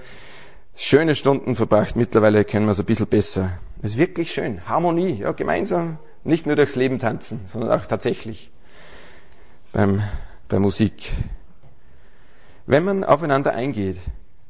[0.75, 1.95] schöne Stunden verbracht.
[1.95, 3.51] Mittlerweile können wir es ein bisschen besser.
[3.81, 4.67] Es ist wirklich schön.
[4.67, 5.97] Harmonie, ja, gemeinsam.
[6.23, 8.51] Nicht nur durchs Leben tanzen, sondern auch tatsächlich
[9.73, 10.01] beim,
[10.47, 11.11] bei Musik.
[12.65, 13.97] Wenn man aufeinander eingeht,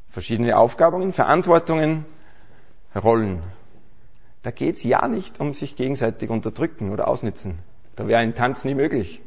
[0.09, 2.05] verschiedene Aufgaben, Verantwortungen,
[2.95, 3.41] Rollen,
[4.43, 7.57] da geht es ja nicht um sich gegenseitig unterdrücken oder ausnützen.
[7.95, 9.21] Da wäre ein Tanz nie möglich.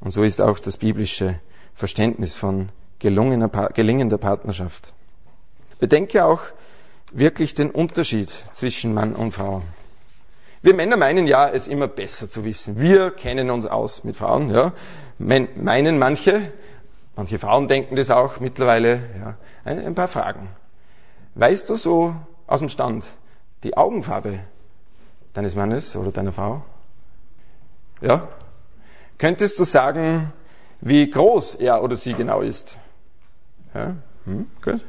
[0.00, 1.40] Und so ist auch das biblische
[1.74, 4.92] Verständnis von gelingender Partnerschaft.
[5.78, 6.40] Bedenke auch
[7.12, 9.62] wirklich den Unterschied zwischen Mann und Frau.
[10.66, 12.80] Wir Männer meinen ja, es immer besser zu wissen.
[12.80, 14.72] Wir kennen uns aus mit Frauen, ja.
[15.16, 16.50] Meinen manche,
[17.14, 19.36] manche Frauen denken das auch mittlerweile, ja.
[19.64, 20.48] Ein paar Fragen.
[21.36, 22.16] Weißt du so
[22.48, 23.06] aus dem Stand
[23.62, 24.40] die Augenfarbe
[25.34, 26.64] deines Mannes oder deiner Frau?
[28.00, 28.26] Ja?
[29.18, 30.32] Könntest du sagen,
[30.80, 32.76] wie groß er oder sie genau ist?
[33.72, 33.94] Ja?
[34.24, 34.80] Hm, gut.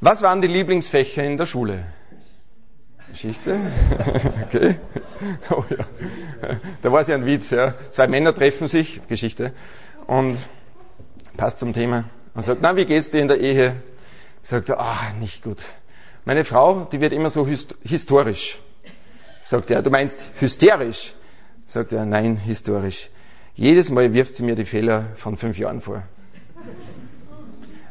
[0.00, 1.84] Was waren die Lieblingsfächer in der Schule?
[3.10, 3.58] Geschichte?
[4.46, 4.76] Okay.
[5.50, 5.86] Oh ja.
[6.82, 7.74] Da war es ja ein Witz, ja.
[7.90, 9.52] Zwei Männer treffen sich, Geschichte,
[10.06, 10.36] und
[11.36, 12.04] passt zum Thema.
[12.34, 13.76] Und sagt, na, wie geht's dir in der Ehe?
[14.42, 15.62] Sagt er, ah, nicht gut.
[16.24, 18.58] Meine Frau, die wird immer so historisch.
[19.40, 21.14] Sagt er, du meinst hysterisch?
[21.66, 23.10] Sagt er, nein, historisch.
[23.54, 26.02] Jedes Mal wirft sie mir die Fehler von fünf Jahren vor.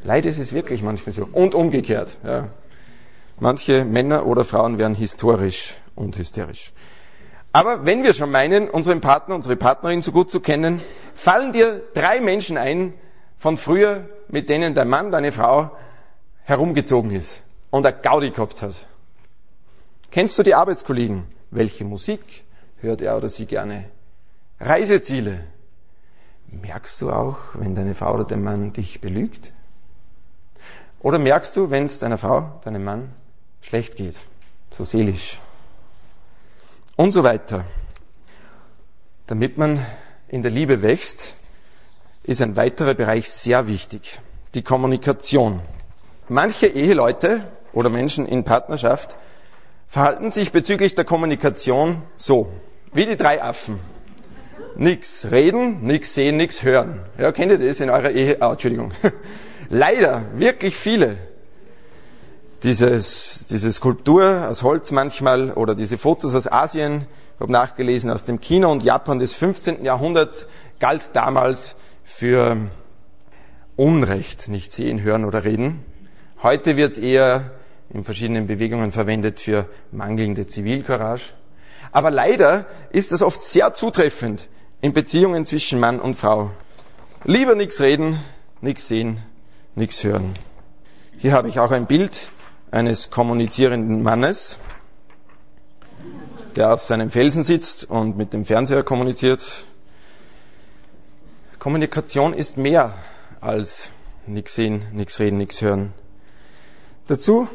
[0.04, 1.28] Leider ist es wirklich manchmal so.
[1.32, 2.20] Und umgekehrt.
[2.24, 2.50] Ja.
[3.38, 6.72] Manche Männer oder Frauen werden historisch und hysterisch.
[7.52, 10.82] Aber wenn wir schon meinen, unseren Partner, unsere Partnerin so gut zu kennen,
[11.14, 12.94] fallen dir drei Menschen ein
[13.38, 15.72] von früher, mit denen dein Mann, deine Frau
[16.44, 18.88] herumgezogen ist und eine Gaudi gehabt hat.
[20.12, 21.24] Kennst du die Arbeitskollegen?
[21.52, 22.46] Welche Musik
[22.78, 23.86] hört er oder sie gerne?
[24.62, 25.44] Reiseziele.
[26.48, 29.52] Merkst du auch, wenn deine Frau oder dein Mann dich belügt?
[31.02, 33.12] Oder merkst du, wenn es deiner Frau, deinem Mann
[33.66, 34.16] schlecht geht,
[34.70, 35.40] so seelisch?
[36.96, 37.66] Und so weiter.
[39.26, 39.84] Damit man
[40.28, 41.34] in der Liebe wächst,
[42.24, 44.20] ist ein weiterer Bereich sehr wichtig.
[44.54, 45.62] Die Kommunikation.
[46.30, 47.42] Manche Eheleute
[47.74, 49.18] oder Menschen in Partnerschaft
[49.88, 52.52] verhalten sich bezüglich der Kommunikation so,
[52.94, 53.80] wie die drei Affen.
[54.76, 57.00] Nix reden, nix sehen, nix hören.
[57.18, 58.42] Ja, kennt ihr das in eurer Ehe?
[58.42, 58.92] Ah, Entschuldigung.
[59.70, 61.18] Leider, wirklich viele.
[62.66, 67.06] Dieses, diese Skulptur aus Holz manchmal oder diese Fotos aus Asien,
[67.36, 69.86] ich habe nachgelesen, aus dem China und Japan des 15.
[69.86, 70.48] Jahrhunderts
[70.80, 72.58] galt damals für
[73.76, 75.86] Unrecht, nicht sehen, hören oder reden.
[76.42, 77.52] Heute wird es eher
[77.92, 81.34] in verschiedenen Bewegungen verwendet für mangelnde Zivilcourage.
[81.92, 84.50] Aber leider ist das oft sehr zutreffend
[84.82, 86.50] in Beziehungen zwischen Mann und Frau.
[87.26, 88.20] Lieber nichts reden,
[88.60, 89.20] nichts sehen,
[89.76, 90.34] nichts hören.
[91.20, 92.32] Hier habe ich auch ein Bild
[92.76, 94.60] eines kommunizierenden Mannes,
[96.58, 99.66] der auf seinem Felsen sitzt und mit dem Fernseher kommuniziert.
[101.58, 102.94] Kommunikation ist mehr
[103.40, 103.92] als
[104.28, 105.94] nichts sehen, nichts reden, nichts hören.
[107.08, 107.48] Dazu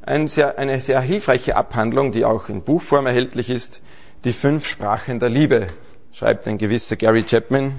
[0.00, 3.82] ein sehr, eine sehr hilfreiche Abhandlung, die auch in Buchform erhältlich ist,
[4.22, 5.66] die fünf Sprachen der Liebe,
[6.12, 7.72] schreibt ein gewisser Gary Chapman.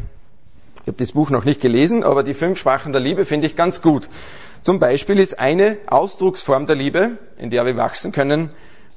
[0.84, 3.55] Ich habe das Buch noch nicht gelesen, aber die fünf Sprachen der Liebe finde ich
[3.55, 4.09] ganz gut.
[4.61, 8.49] Zum Beispiel ist eine Ausdrucksform der Liebe, in der wir wachsen können,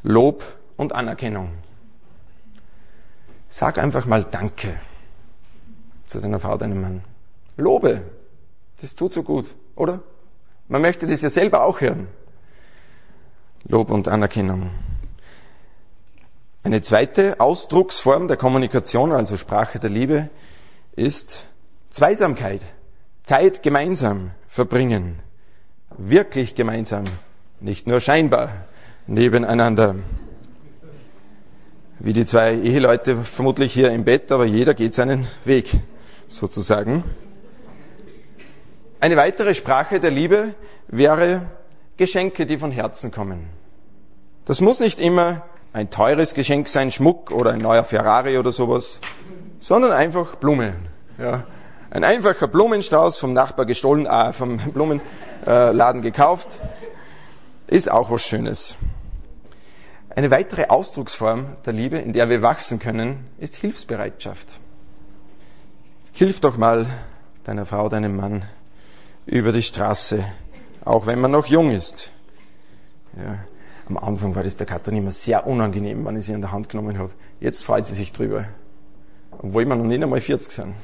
[0.02, 0.44] Lob
[0.76, 1.50] und Anerkennung.
[3.48, 4.80] Sag einfach mal Danke
[6.08, 7.04] zu deiner Frau, deinem Mann.
[7.56, 8.02] Lobe.
[8.80, 10.00] Das tut so gut, oder?
[10.68, 12.08] Man möchte das ja selber auch hören.
[13.64, 14.70] Lob und Anerkennung.
[16.62, 20.30] Eine zweite Ausdrucksform der Kommunikation, also Sprache der Liebe,
[20.96, 21.44] ist
[21.96, 22.60] Zweisamkeit.
[23.22, 25.16] Zeit gemeinsam verbringen.
[25.96, 27.04] Wirklich gemeinsam.
[27.58, 28.50] Nicht nur scheinbar
[29.06, 29.94] nebeneinander.
[31.98, 35.70] Wie die zwei Eheleute vermutlich hier im Bett, aber jeder geht seinen Weg,
[36.28, 37.02] sozusagen.
[39.00, 40.52] Eine weitere Sprache der Liebe
[40.88, 41.46] wäre
[41.96, 43.46] Geschenke, die von Herzen kommen.
[44.44, 49.00] Das muss nicht immer ein teures Geschenk sein, Schmuck oder ein neuer Ferrari oder sowas,
[49.58, 50.74] sondern einfach Blumen.
[51.16, 51.44] Ja,
[51.96, 56.58] Ein einfacher Blumenstrauß vom Nachbar gestohlen, äh, vom Blumenladen gekauft,
[57.68, 58.76] ist auch was Schönes.
[60.10, 64.60] Eine weitere Ausdrucksform der Liebe, in der wir wachsen können, ist Hilfsbereitschaft.
[66.12, 66.84] Hilf doch mal
[67.44, 68.44] deiner Frau, deinem Mann
[69.24, 70.22] über die Straße,
[70.84, 72.10] auch wenn man noch jung ist.
[73.16, 73.38] Ja,
[73.88, 76.68] am Anfang war das der Katrin immer sehr unangenehm, wenn ich sie an der Hand
[76.68, 77.12] genommen habe.
[77.40, 78.44] Jetzt freut sie sich drüber,
[79.30, 80.74] obwohl wir noch nicht einmal 40 sind.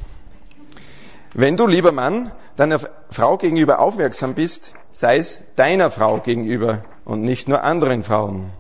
[1.35, 2.79] Wenn du, lieber Mann, deiner
[3.11, 8.51] Frau gegenüber aufmerksam bist, sei es deiner Frau gegenüber und nicht nur anderen Frauen.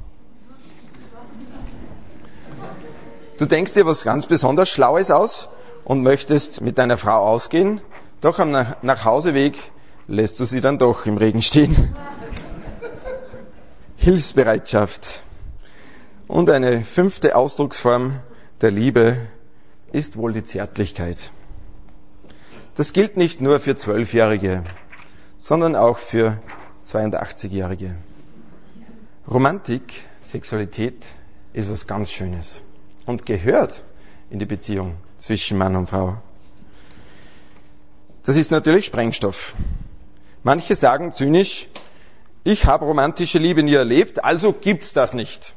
[3.36, 5.48] Du denkst dir was ganz besonders Schlaues aus
[5.84, 7.82] und möchtest mit deiner Frau ausgehen,
[8.22, 8.52] doch am
[8.82, 9.58] Nachhauseweg
[10.06, 11.94] lässt du sie dann doch im Regen stehen.
[13.96, 15.22] Hilfsbereitschaft.
[16.26, 18.20] Und eine fünfte Ausdrucksform
[18.62, 19.16] der Liebe
[19.92, 21.32] ist wohl die Zärtlichkeit.
[22.74, 24.64] Das gilt nicht nur für Zwölfjährige,
[25.36, 26.38] sondern auch für
[26.86, 27.96] 82-Jährige.
[29.30, 29.92] Romantik,
[30.22, 31.04] Sexualität
[31.52, 32.62] ist was ganz Schönes
[33.04, 33.84] und gehört
[34.30, 36.16] in die Beziehung zwischen Mann und Frau.
[38.24, 39.54] Das ist natürlich Sprengstoff.
[40.42, 41.68] Manche sagen zynisch,
[42.42, 45.56] ich habe romantische Liebe nie erlebt, also gibt's das nicht.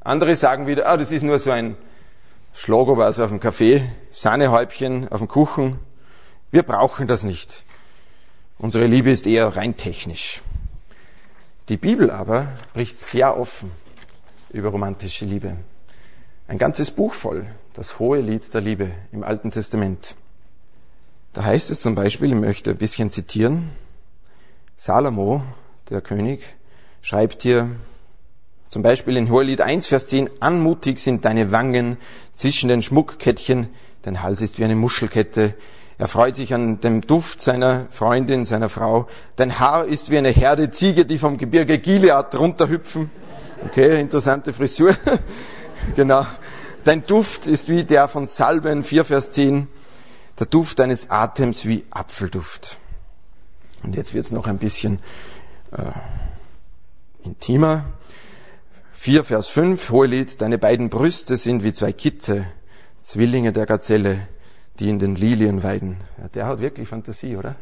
[0.00, 1.78] Andere sagen wieder, ah, das ist nur so ein
[2.52, 5.78] Schlagobers auf dem Kaffee, Sahnehäubchen auf dem Kuchen.
[6.50, 7.64] Wir brauchen das nicht.
[8.58, 10.42] Unsere Liebe ist eher rein technisch.
[11.68, 13.70] Die Bibel aber spricht sehr offen
[14.50, 15.56] über romantische Liebe.
[16.46, 20.14] Ein ganzes Buch voll, das hohe Lied der Liebe im Alten Testament.
[21.32, 23.72] Da heißt es zum Beispiel, ich möchte ein bisschen zitieren,
[24.76, 25.42] Salomo,
[25.90, 26.42] der König,
[27.02, 27.68] schreibt hier
[28.70, 31.96] zum Beispiel in Hohelied 1, Vers 10, anmutig sind deine Wangen
[32.34, 33.68] zwischen den Schmuckkettchen,
[34.02, 35.54] dein Hals ist wie eine Muschelkette,
[35.98, 39.06] er freut sich an dem Duft seiner Freundin, seiner Frau.
[39.36, 43.10] Dein Haar ist wie eine Herde Ziege, die vom Gebirge Gilead runterhüpfen.
[43.64, 44.94] Okay, interessante Frisur.
[45.96, 46.26] genau.
[46.84, 49.68] Dein Duft ist wie der von Salben, 4 Vers 10.
[50.38, 52.76] Der Duft deines Atems wie Apfelduft.
[53.82, 54.98] Und jetzt wird's noch ein bisschen
[55.72, 55.92] äh,
[57.24, 57.84] intimer.
[58.92, 62.44] 4 Vers 5, Hohelied, deine beiden Brüste sind wie zwei Kitte,
[63.02, 64.26] Zwillinge der Gazelle,
[64.78, 65.96] die in den Lilien weiden.
[66.18, 67.56] Ja, der hat wirklich Fantasie, oder?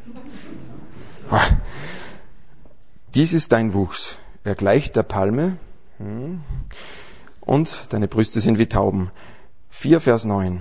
[3.14, 4.18] Dies ist dein Wuchs.
[4.42, 5.56] Er gleicht der Palme.
[5.98, 6.40] Hm
[7.44, 9.10] und deine Brüste sind wie Tauben.
[9.70, 10.60] 4 Vers 9.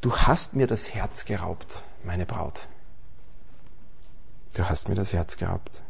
[0.00, 2.68] Du hast mir das Herz geraubt, meine Braut.
[4.54, 5.82] Du hast mir das Herz geraubt.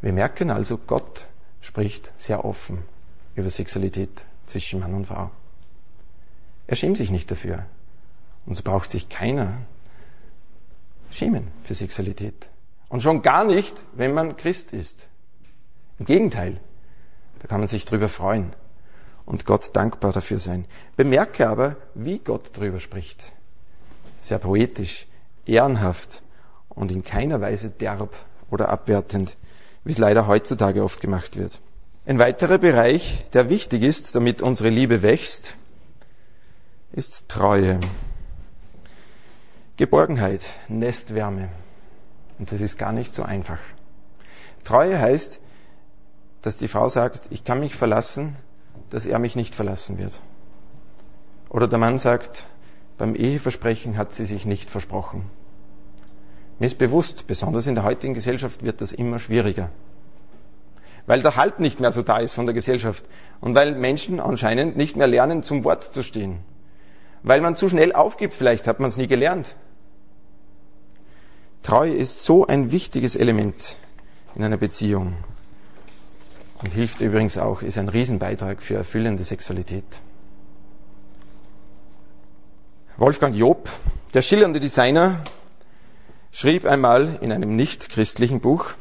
[0.00, 1.26] Wir merken also, Gott
[1.60, 2.82] spricht sehr offen
[3.34, 5.30] über Sexualität zwischen Mann und Frau.
[6.66, 7.66] Er schämt sich nicht dafür.
[8.46, 9.58] Und so braucht sich keiner
[11.10, 12.48] schämen für Sexualität.
[12.88, 15.08] Und schon gar nicht, wenn man Christ ist.
[15.98, 16.60] Im Gegenteil,
[17.40, 18.52] da kann man sich drüber freuen
[19.26, 20.66] und Gott dankbar dafür sein.
[20.96, 23.32] Bemerke aber, wie Gott darüber spricht.
[24.20, 25.06] Sehr poetisch,
[25.46, 26.22] ehrenhaft
[26.68, 28.14] und in keiner Weise derb
[28.50, 29.36] oder abwertend,
[29.84, 31.60] wie es leider heutzutage oft gemacht wird.
[32.06, 35.56] Ein weiterer Bereich, der wichtig ist, damit unsere Liebe wächst,
[36.92, 37.80] ist Treue.
[39.76, 41.48] Geborgenheit, Nestwärme.
[42.38, 43.58] Und das ist gar nicht so einfach.
[44.64, 45.40] Treue heißt,
[46.42, 48.36] dass die Frau sagt, ich kann mich verlassen
[48.94, 50.12] dass er mich nicht verlassen wird.
[51.48, 52.46] Oder der Mann sagt,
[52.96, 55.30] beim Eheversprechen hat sie sich nicht versprochen.
[56.60, 59.70] Mir ist bewusst, besonders in der heutigen Gesellschaft wird das immer schwieriger.
[61.06, 63.04] Weil der Halt nicht mehr so da ist von der Gesellschaft
[63.40, 66.38] und weil Menschen anscheinend nicht mehr lernen, zum Wort zu stehen.
[67.24, 69.56] Weil man zu schnell aufgibt, vielleicht hat man es nie gelernt.
[71.64, 73.78] Treue ist so ein wichtiges Element
[74.34, 75.14] in einer Beziehung
[76.62, 79.84] und hilft übrigens auch, ist ein Riesenbeitrag für erfüllende Sexualität.
[82.98, 83.70] Wolfgang Job,
[84.12, 85.20] der schillernde Designer,
[86.32, 88.74] schrieb einmal in einem nicht christlichen Buch,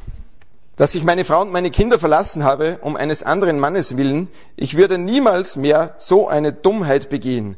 [0.75, 4.27] dass ich meine Frau und meine Kinder verlassen habe, um eines anderen Mannes willen,
[4.57, 7.55] ich würde niemals mehr so eine Dummheit begehen.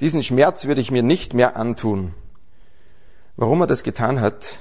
[0.00, 2.14] Diesen Schmerz würde ich mir nicht mehr antun.
[3.42, 4.60] Warum er das getan hat?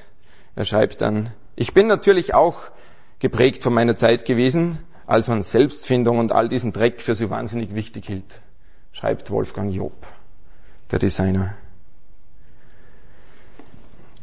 [0.55, 2.63] Er schreibt dann, ich bin natürlich auch
[3.19, 7.75] geprägt von meiner Zeit gewesen, als man Selbstfindung und all diesen Dreck für so wahnsinnig
[7.75, 8.41] wichtig hielt,
[8.91, 9.93] schreibt Wolfgang Job,
[10.89, 11.53] der Designer.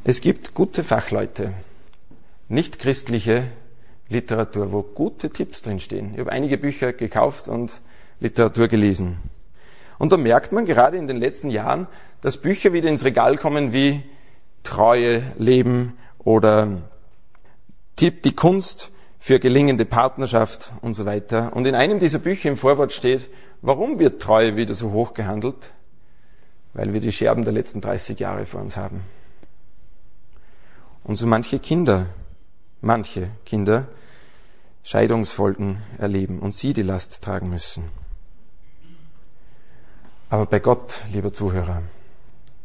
[0.03, 1.53] Es gibt gute Fachleute,
[2.49, 3.45] nicht christliche
[4.09, 6.15] Literatur, wo gute Tipps drinstehen.
[6.15, 7.81] Ich habe einige Bücher gekauft und
[8.19, 9.19] Literatur gelesen.
[10.01, 11.87] Und da merkt man gerade in den letzten Jahren,
[12.23, 14.03] dass Bücher wieder ins Regal kommen wie
[14.63, 16.83] Treue leben oder
[17.97, 21.55] Tipp die Kunst für gelingende Partnerschaft und so weiter.
[21.57, 23.29] Und in einem dieser Bücher im Vorwort steht,
[23.63, 25.73] warum wird Treue wieder so hoch gehandelt?
[26.75, 29.03] Weil wir die Scherben der letzten 30 Jahre vor uns haben.
[31.03, 32.07] Und so manche Kinder,
[32.81, 33.89] manche Kinder
[34.85, 37.85] Scheidungsfolgen erleben und sie die Last tragen müssen.
[40.31, 41.83] Aber bei Gott, lieber Zuhörer,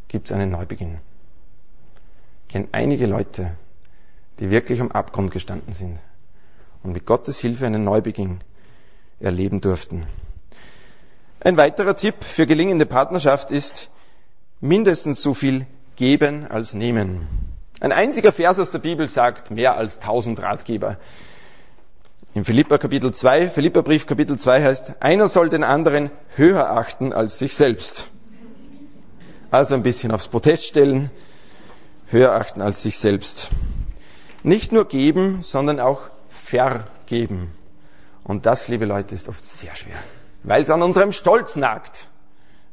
[0.08, 1.00] gibt es einen Neubeginn.
[2.54, 3.50] Kenne einige Leute,
[4.40, 5.98] die wirklich am Abgrund gestanden sind
[6.84, 8.42] und mit Gottes Hilfe einen Neubeginn
[9.20, 10.06] erleben durften.
[11.40, 13.90] Ein weiterer Tipp für gelingende Partnerschaft ist,
[14.62, 17.28] mindestens so viel geben als nehmen.
[17.80, 20.98] Ein einziger Vers aus der Bibel sagt mehr als tausend Ratgeber.
[22.36, 27.14] Im Philippa Kapitel 2, Philippa Brief Kapitel 2 heißt, einer soll den anderen höher achten
[27.14, 28.10] als sich selbst.
[29.50, 31.10] Also ein bisschen aufs Protest stellen,
[32.14, 33.50] höher achten als sich selbst.
[34.44, 37.52] Nicht nur geben, sondern auch vergeben.
[38.24, 39.98] Und das, liebe Leute, ist oft sehr schwer,
[40.44, 42.08] weil es an unserem Stolz nagt,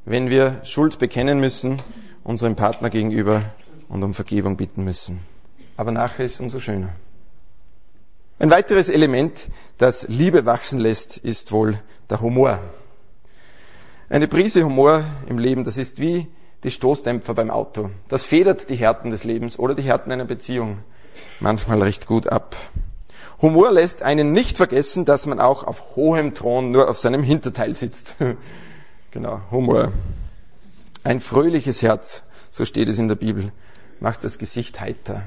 [0.05, 1.83] wenn wir Schuld bekennen müssen,
[2.23, 3.43] unserem Partner gegenüber
[3.89, 5.21] und um Vergebung bitten müssen.
[5.77, 6.91] Aber nachher ist es umso schöner.
[8.39, 11.79] Ein weiteres Element, das Liebe wachsen lässt, ist wohl
[12.09, 12.59] der Humor.
[14.09, 16.27] Eine Prise Humor im Leben, das ist wie
[16.65, 17.91] die Stoßdämpfer beim Auto.
[18.09, 20.79] Das federt die Härten des Lebens oder die Härten einer Beziehung
[21.41, 22.57] manchmal recht gut ab.
[23.41, 27.75] Humor lässt einen nicht vergessen, dass man auch auf hohem Thron nur auf seinem Hinterteil
[27.75, 28.17] sitzt.
[29.11, 29.93] genau, Humor.
[31.05, 33.53] Ein fröhliches Herz, so steht es in der Bibel,
[33.99, 35.23] macht das Gesicht heiter.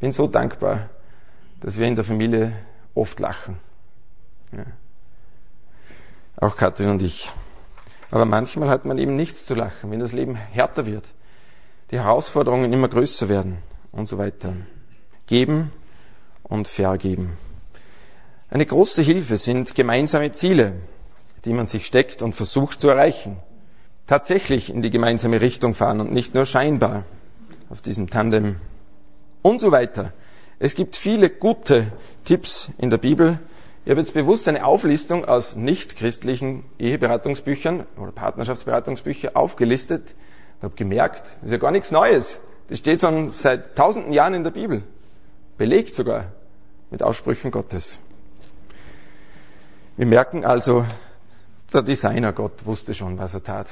[0.00, 0.88] Bin so dankbar,
[1.60, 2.52] dass wir in der Familie
[2.94, 3.58] oft lachen.
[4.52, 4.64] Ja.
[6.38, 7.30] Auch Katrin und ich.
[8.10, 11.04] Aber manchmal hat man eben nichts zu lachen, wenn das Leben härter wird,
[11.90, 13.58] die Herausforderungen immer größer werden
[13.92, 14.52] und so weiter.
[15.26, 15.72] Geben
[16.42, 17.36] und vergeben.
[18.48, 20.74] Eine große Hilfe sind gemeinsame Ziele,
[21.44, 23.38] die man sich steckt und versucht zu erreichen.
[24.06, 27.04] Tatsächlich in die gemeinsame Richtung fahren und nicht nur scheinbar
[27.68, 28.56] auf diesem Tandem
[29.42, 30.12] und so weiter.
[30.58, 31.92] Es gibt viele gute
[32.24, 33.40] Tipps in der Bibel.
[33.86, 40.16] Ich habe jetzt bewusst eine Auflistung aus nicht-christlichen Eheberatungsbüchern oder Partnerschaftsberatungsbüchern aufgelistet
[40.56, 42.40] und habe gemerkt, das ist ja gar nichts Neues.
[42.66, 44.82] Das steht schon seit tausenden Jahren in der Bibel.
[45.56, 46.32] Belegt sogar
[46.90, 48.00] mit Aussprüchen Gottes.
[49.96, 50.84] Wir merken also,
[51.72, 53.70] der Designer Gott wusste schon, was er tat,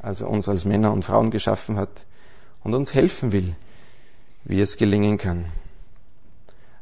[0.00, 2.06] als er uns als Männer und Frauen geschaffen hat
[2.64, 3.54] und uns helfen will,
[4.42, 5.44] wie es gelingen kann.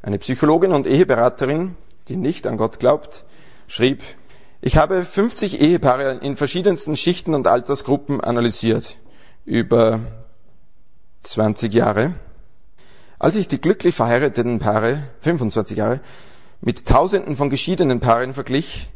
[0.00, 1.76] Eine Psychologin und Eheberaterin,
[2.08, 3.24] die nicht an Gott glaubt,
[3.66, 4.02] schrieb,
[4.60, 8.96] ich habe 50 Ehepaare in verschiedensten Schichten und Altersgruppen analysiert
[9.44, 10.00] über
[11.22, 12.14] 20 Jahre.
[13.18, 16.00] Als ich die glücklich verheirateten Paare, 25 Jahre,
[16.60, 18.90] mit Tausenden von geschiedenen Paaren verglich,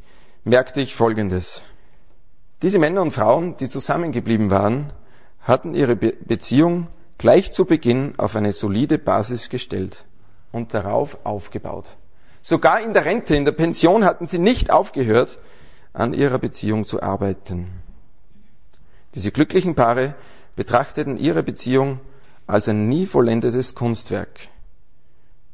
[0.44, 1.62] merkte ich Folgendes.
[2.62, 4.92] Diese Männer und Frauen, die zusammengeblieben waren,
[5.40, 10.04] hatten ihre Be Beziehung gleich zu Beginn auf eine solide Basis gestellt
[10.52, 11.96] und darauf aufgebaut.
[12.42, 15.38] Sogar in der Rente, in der Pension hatten sie nicht aufgehört,
[15.92, 17.68] an ihrer Beziehung zu arbeiten.
[19.14, 20.14] Diese glücklichen Paare
[20.56, 22.00] betrachteten ihre Beziehung
[22.46, 24.48] als ein nie vollendetes Kunstwerk.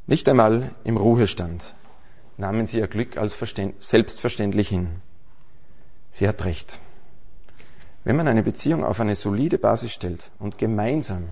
[0.07, 1.75] Nicht einmal im Ruhestand
[2.37, 3.39] nahmen sie ihr Glück als
[3.81, 5.01] selbstverständlich hin.
[6.13, 6.81] Sie hat recht.
[8.05, 11.29] Wenn man eine Beziehung auf eine solide Basis stellt und gemeinsam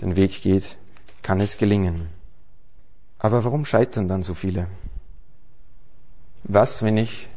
[0.00, 0.76] den Weg geht,
[1.22, 2.08] kann es gelingen.
[3.22, 4.66] Aber warum scheitern dann so viele?
[6.42, 7.28] Was, wenn ich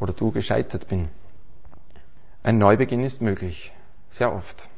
[0.00, 1.08] oder du gescheitert bin?
[2.42, 3.70] Ein Neubeginn ist möglich,
[4.08, 4.70] sehr oft.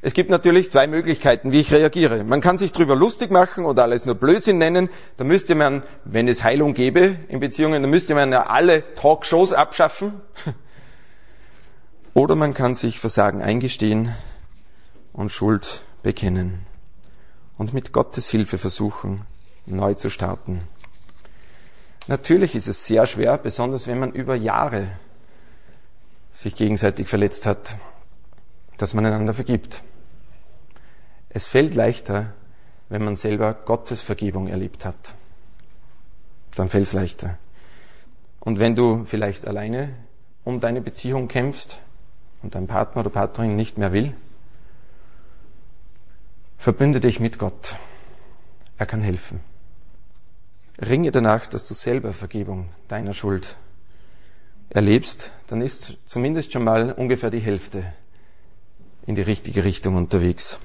[0.00, 2.22] Es gibt natürlich zwei Möglichkeiten, wie ich reagiere.
[2.22, 4.90] Man kann sich drüber lustig machen oder alles nur Blödsinn nennen.
[5.16, 9.52] Da müsste man, wenn es Heilung gäbe in Beziehungen, dann müsste man ja alle Talkshows
[9.52, 10.12] abschaffen.
[12.14, 14.14] Oder man kann sich Versagen eingestehen
[15.12, 16.60] und Schuld bekennen
[17.58, 19.26] und mit Gottes Hilfe versuchen,
[19.66, 20.62] neu zu starten.
[22.06, 24.88] Natürlich ist es sehr schwer, besonders wenn man über Jahre
[26.32, 27.76] sich gegenseitig verletzt hat,
[28.76, 29.82] dass man einander vergibt.
[31.30, 32.32] Es fällt leichter,
[32.88, 35.14] wenn man selber Gottes Vergebung erlebt hat.
[36.54, 37.38] Dann fällt es leichter.
[38.40, 39.94] Und wenn du vielleicht alleine
[40.44, 41.80] um deine Beziehung kämpfst,
[42.44, 44.14] und dein Partner oder Partnerin nicht mehr will,
[46.58, 47.76] verbünde dich mit Gott.
[48.76, 49.40] Er kann helfen.
[50.88, 53.56] Ringe danach, dass du selber Vergebung deiner Schuld
[54.70, 57.84] erlebst, dann ist zumindest schon mal ungefähr die Hälfte
[59.06, 60.58] in die richtige Richtung unterwegs.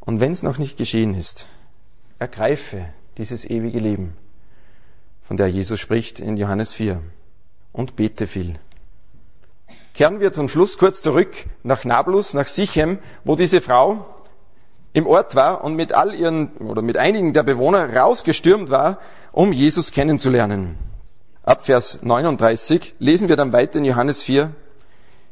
[0.00, 1.46] Und wenn es noch nicht geschehen ist,
[2.18, 2.86] ergreife
[3.18, 4.16] dieses ewige Leben,
[5.22, 7.00] von der Jesus spricht in Johannes 4,
[7.72, 8.58] und bete viel.
[9.92, 14.15] Kehren wir zum Schluss kurz zurück nach Nablus, nach Sichem, wo diese Frau
[14.96, 18.98] im Ort war und mit all ihren oder mit einigen der Bewohner rausgestürmt war,
[19.30, 20.78] um Jesus kennenzulernen.
[21.42, 24.52] Ab Vers 39 lesen wir dann weiter in Johannes 4.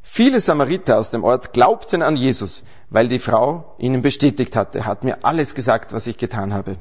[0.02, 5.02] Viele Samariter aus dem Ort glaubten an Jesus, weil die Frau ihnen bestätigt hatte, hat
[5.02, 6.76] mir alles gesagt, was ich getan habe.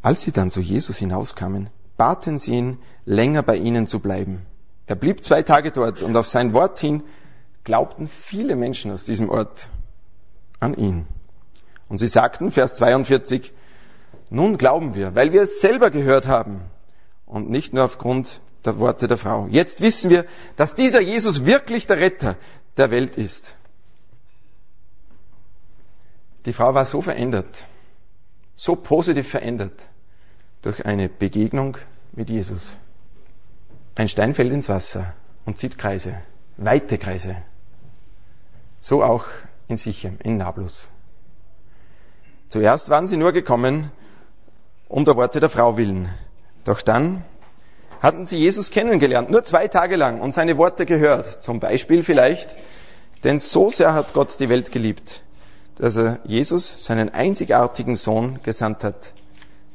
[0.00, 1.68] Als sie dann zu Jesus hinauskamen,
[1.98, 4.46] baten sie ihn, länger bei ihnen zu bleiben.
[4.86, 7.02] Er blieb zwei Tage dort und auf sein Wort hin
[7.64, 9.68] glaubten viele Menschen aus diesem Ort
[10.60, 11.06] an ihn.
[11.88, 13.52] Und sie sagten, Vers 42,
[14.30, 16.60] nun glauben wir, weil wir es selber gehört haben
[17.26, 19.46] und nicht nur aufgrund der Worte der Frau.
[19.50, 22.36] Jetzt wissen wir, dass dieser Jesus wirklich der Retter
[22.76, 23.54] der Welt ist.
[26.44, 27.66] Die Frau war so verändert,
[28.56, 29.88] so positiv verändert
[30.62, 31.78] durch eine Begegnung
[32.12, 32.76] mit Jesus.
[33.94, 36.20] Ein Stein fällt ins Wasser und zieht Kreise,
[36.56, 37.36] weite Kreise.
[38.80, 39.24] So auch
[39.68, 40.90] in Sichem, in Nablus.
[42.48, 43.90] Zuerst waren sie nur gekommen,
[44.88, 46.08] um der Worte der Frau willen.
[46.64, 47.24] Doch dann
[48.00, 51.42] hatten sie Jesus kennengelernt, nur zwei Tage lang und seine Worte gehört.
[51.42, 52.56] Zum Beispiel vielleicht,
[53.24, 55.22] denn so sehr hat Gott die Welt geliebt,
[55.76, 59.12] dass er Jesus, seinen einzigartigen Sohn, gesandt hat,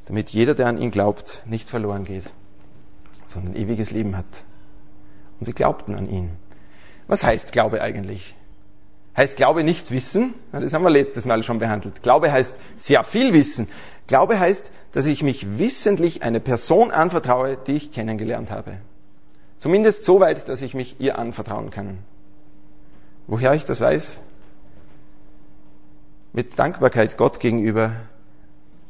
[0.06, 2.26] damit jeder, der an ihn glaubt, nicht verloren geht,
[3.28, 4.46] sondern ewiges Leben hat.
[5.40, 6.32] Und sie glaubten an ihn.
[7.08, 8.36] Was heißt Glaube eigentlich?
[9.16, 10.34] Heißt Glaube nichts wissen.
[10.52, 12.04] Das haben wir letztes Mal schon behandelt.
[12.04, 13.68] Glaube heißt sehr viel wissen.
[14.08, 18.78] Glaube heißt, dass ich mich wissentlich einer Person anvertraue, die ich kennengelernt habe.
[19.60, 22.00] Zumindest so weit, dass ich mich ihr anvertrauen kann.
[23.28, 24.20] Woher ich das weiß?
[26.34, 27.94] Mit Dankbarkeit Gott gegenüber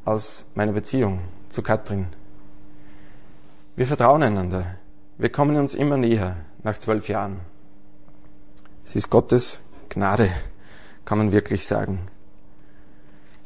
[0.06, 1.20] aus meiner Beziehung
[1.50, 2.08] zu Katrin.
[3.76, 4.66] Wir vertrauen einander.
[5.18, 7.40] Wir kommen uns immer näher nach zwölf Jahren.
[8.86, 9.62] Es ist Gottes
[9.94, 10.30] Gnade,
[11.06, 12.08] kann man wirklich sagen.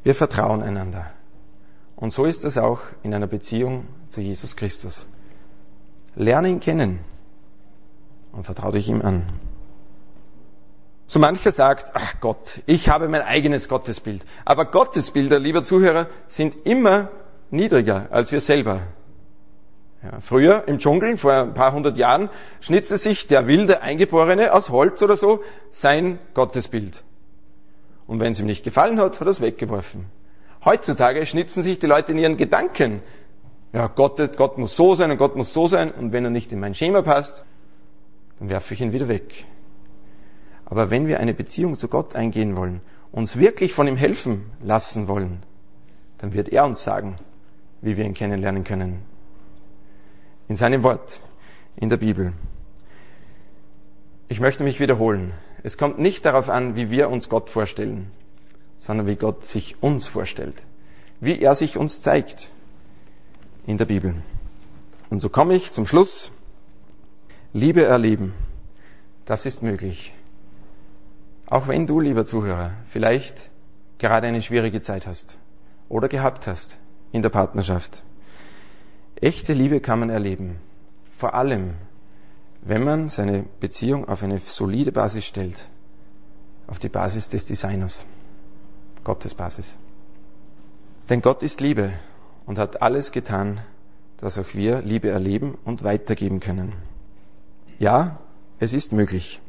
[0.04, 1.12] Wir vertrauen einander.
[1.96, 5.08] Und so ist es auch in einer Beziehung zu Jesus Christus.
[6.16, 7.00] Lerne ihn kennen
[8.32, 9.28] und vertraue dich ihm an.
[11.08, 14.26] So mancher sagt, ach Gott, ich habe mein eigenes Gottesbild.
[14.46, 17.10] Aber Gottesbilder, lieber Zuhörer, sind immer
[17.50, 18.82] niedriger als wir selber.
[20.04, 22.30] Ja, früher im Dschungel, vor ein paar hundert Jahren,
[22.62, 25.42] schnitzte sich der wilde Eingeborene aus Holz oder so
[25.72, 27.04] sein Gottesbild.
[28.06, 30.06] Und wenn es ihm nicht gefallen hat, hat er es weggeworfen.
[30.64, 33.02] Heutzutage schnitzen sich die Leute in ihren Gedanken.
[33.74, 36.54] Ja, Gott, Gott muss so sein und Gott muss so sein und wenn er nicht
[36.54, 37.44] in mein Schema passt,
[38.40, 39.46] dann werfe ich ihn wieder weg.
[40.66, 42.82] Aber wenn wir eine Beziehung zu Gott eingehen wollen,
[43.12, 45.42] uns wirklich von ihm helfen lassen wollen,
[46.20, 47.16] dann wird er uns sagen,
[47.82, 49.17] wie wir ihn kennenlernen können
[50.48, 51.22] in seinem Wort,
[51.76, 52.34] in der Bibel.
[54.30, 55.34] Ich möchte mich wiederholen.
[55.64, 58.12] Es kommt nicht darauf an, wie wir uns Gott vorstellen,
[58.80, 60.64] sondern wie Gott sich uns vorstellt,
[61.20, 62.52] wie er sich uns zeigt
[63.66, 64.16] in der Bibel.
[65.10, 66.32] Und so komme ich zum Schluss.
[67.54, 68.34] Liebe erleben,
[69.26, 70.14] das ist möglich.
[71.48, 73.50] Auch wenn du, lieber Zuhörer, vielleicht
[73.98, 75.38] gerade eine schwierige Zeit hast
[75.90, 76.80] oder gehabt hast
[77.12, 78.04] in der Partnerschaft.
[79.20, 80.58] Echte Liebe kann man erleben.
[81.18, 81.74] Vor allem,
[82.62, 85.70] wenn man seine Beziehung auf eine solide Basis stellt.
[86.68, 88.06] Auf die Basis des Designers.
[89.04, 89.78] Gottes Basis.
[91.10, 91.94] Denn Gott ist Liebe
[92.46, 93.62] und hat alles getan,
[94.18, 96.74] dass auch wir Liebe erleben und weitergeben können.
[97.80, 98.20] Ja,
[98.60, 99.40] es ist möglich.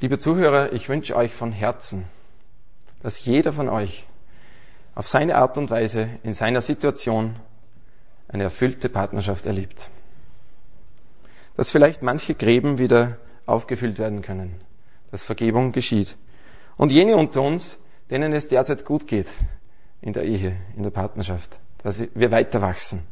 [0.00, 2.04] Liebe Zuhörer, ich wünsche euch von Herzen,
[3.02, 4.06] dass jeder von euch
[4.94, 7.36] auf seine Art und Weise in seiner Situation
[8.34, 9.88] eine erfüllte Partnerschaft erlebt.
[11.56, 14.56] Dass vielleicht manche Gräben wieder aufgefüllt werden können,
[15.12, 16.16] dass Vergebung geschieht.
[16.76, 17.78] Und jene unter uns,
[18.10, 19.28] denen es derzeit gut geht
[20.02, 23.04] in der Ehe, in der Partnerschaft, dass wir weiter wachsen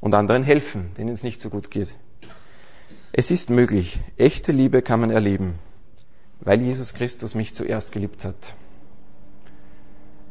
[0.00, 1.96] und anderen helfen, denen es nicht so gut geht.
[3.12, 5.58] Es ist möglich, echte Liebe kann man erleben,
[6.38, 8.54] weil Jesus Christus mich zuerst geliebt hat.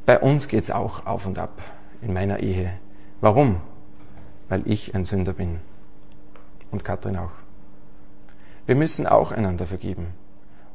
[0.06, 1.62] Bei uns geht's auch auf und ab
[2.02, 2.72] in meiner Ehe.
[3.20, 3.60] Warum?
[4.50, 5.60] weil ich ein Sünder bin.
[6.72, 7.32] Und Katrin auch.
[8.66, 10.08] Wir müssen auch einander vergeben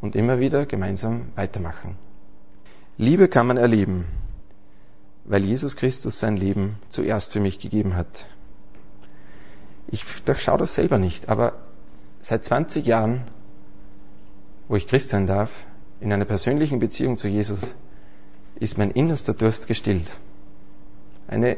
[0.00, 1.96] und immer wieder gemeinsam weitermachen.
[2.96, 4.06] Liebe kann man erleben,
[5.24, 8.26] weil Jesus Christus sein Leben zuerst für mich gegeben hat.
[9.88, 11.54] Ich durchschaue das selber nicht, aber
[12.20, 13.22] seit 20 Jahren,
[14.68, 15.50] wo ich Christ sein darf,
[16.00, 17.74] in einer persönlichen Beziehung zu Jesus,
[18.56, 20.18] ist mein innerster Durst gestillt.
[21.26, 21.56] Eine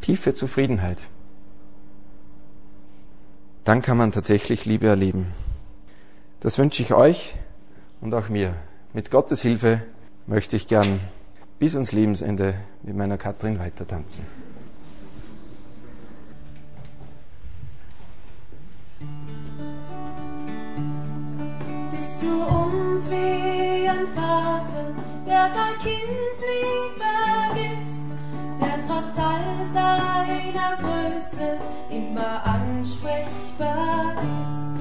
[0.00, 1.08] tiefe Zufriedenheit
[3.64, 5.26] dann kann man tatsächlich Liebe erleben.
[6.40, 7.34] Das wünsche ich euch
[8.00, 8.54] und auch mir.
[8.92, 9.82] Mit Gottes Hilfe
[10.26, 11.00] möchte ich gern
[11.58, 14.26] bis ans Lebensende mit meiner Katrin weiter tanzen.
[21.90, 24.94] Bist du uns wie ein Vater,
[25.26, 27.83] der sein Kind nie vergisst
[28.60, 31.58] der trotz all seiner Größe
[31.90, 34.74] immer ansprechbar ist.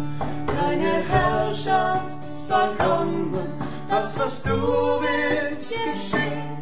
[0.48, 3.34] Deine Herrschaft soll kommen,
[3.90, 6.58] das, was du willst, geschehen.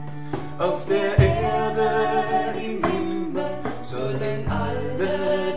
[0.60, 1.90] Auf der Erde,
[2.58, 3.52] im Himmel,
[3.82, 5.51] sollen alle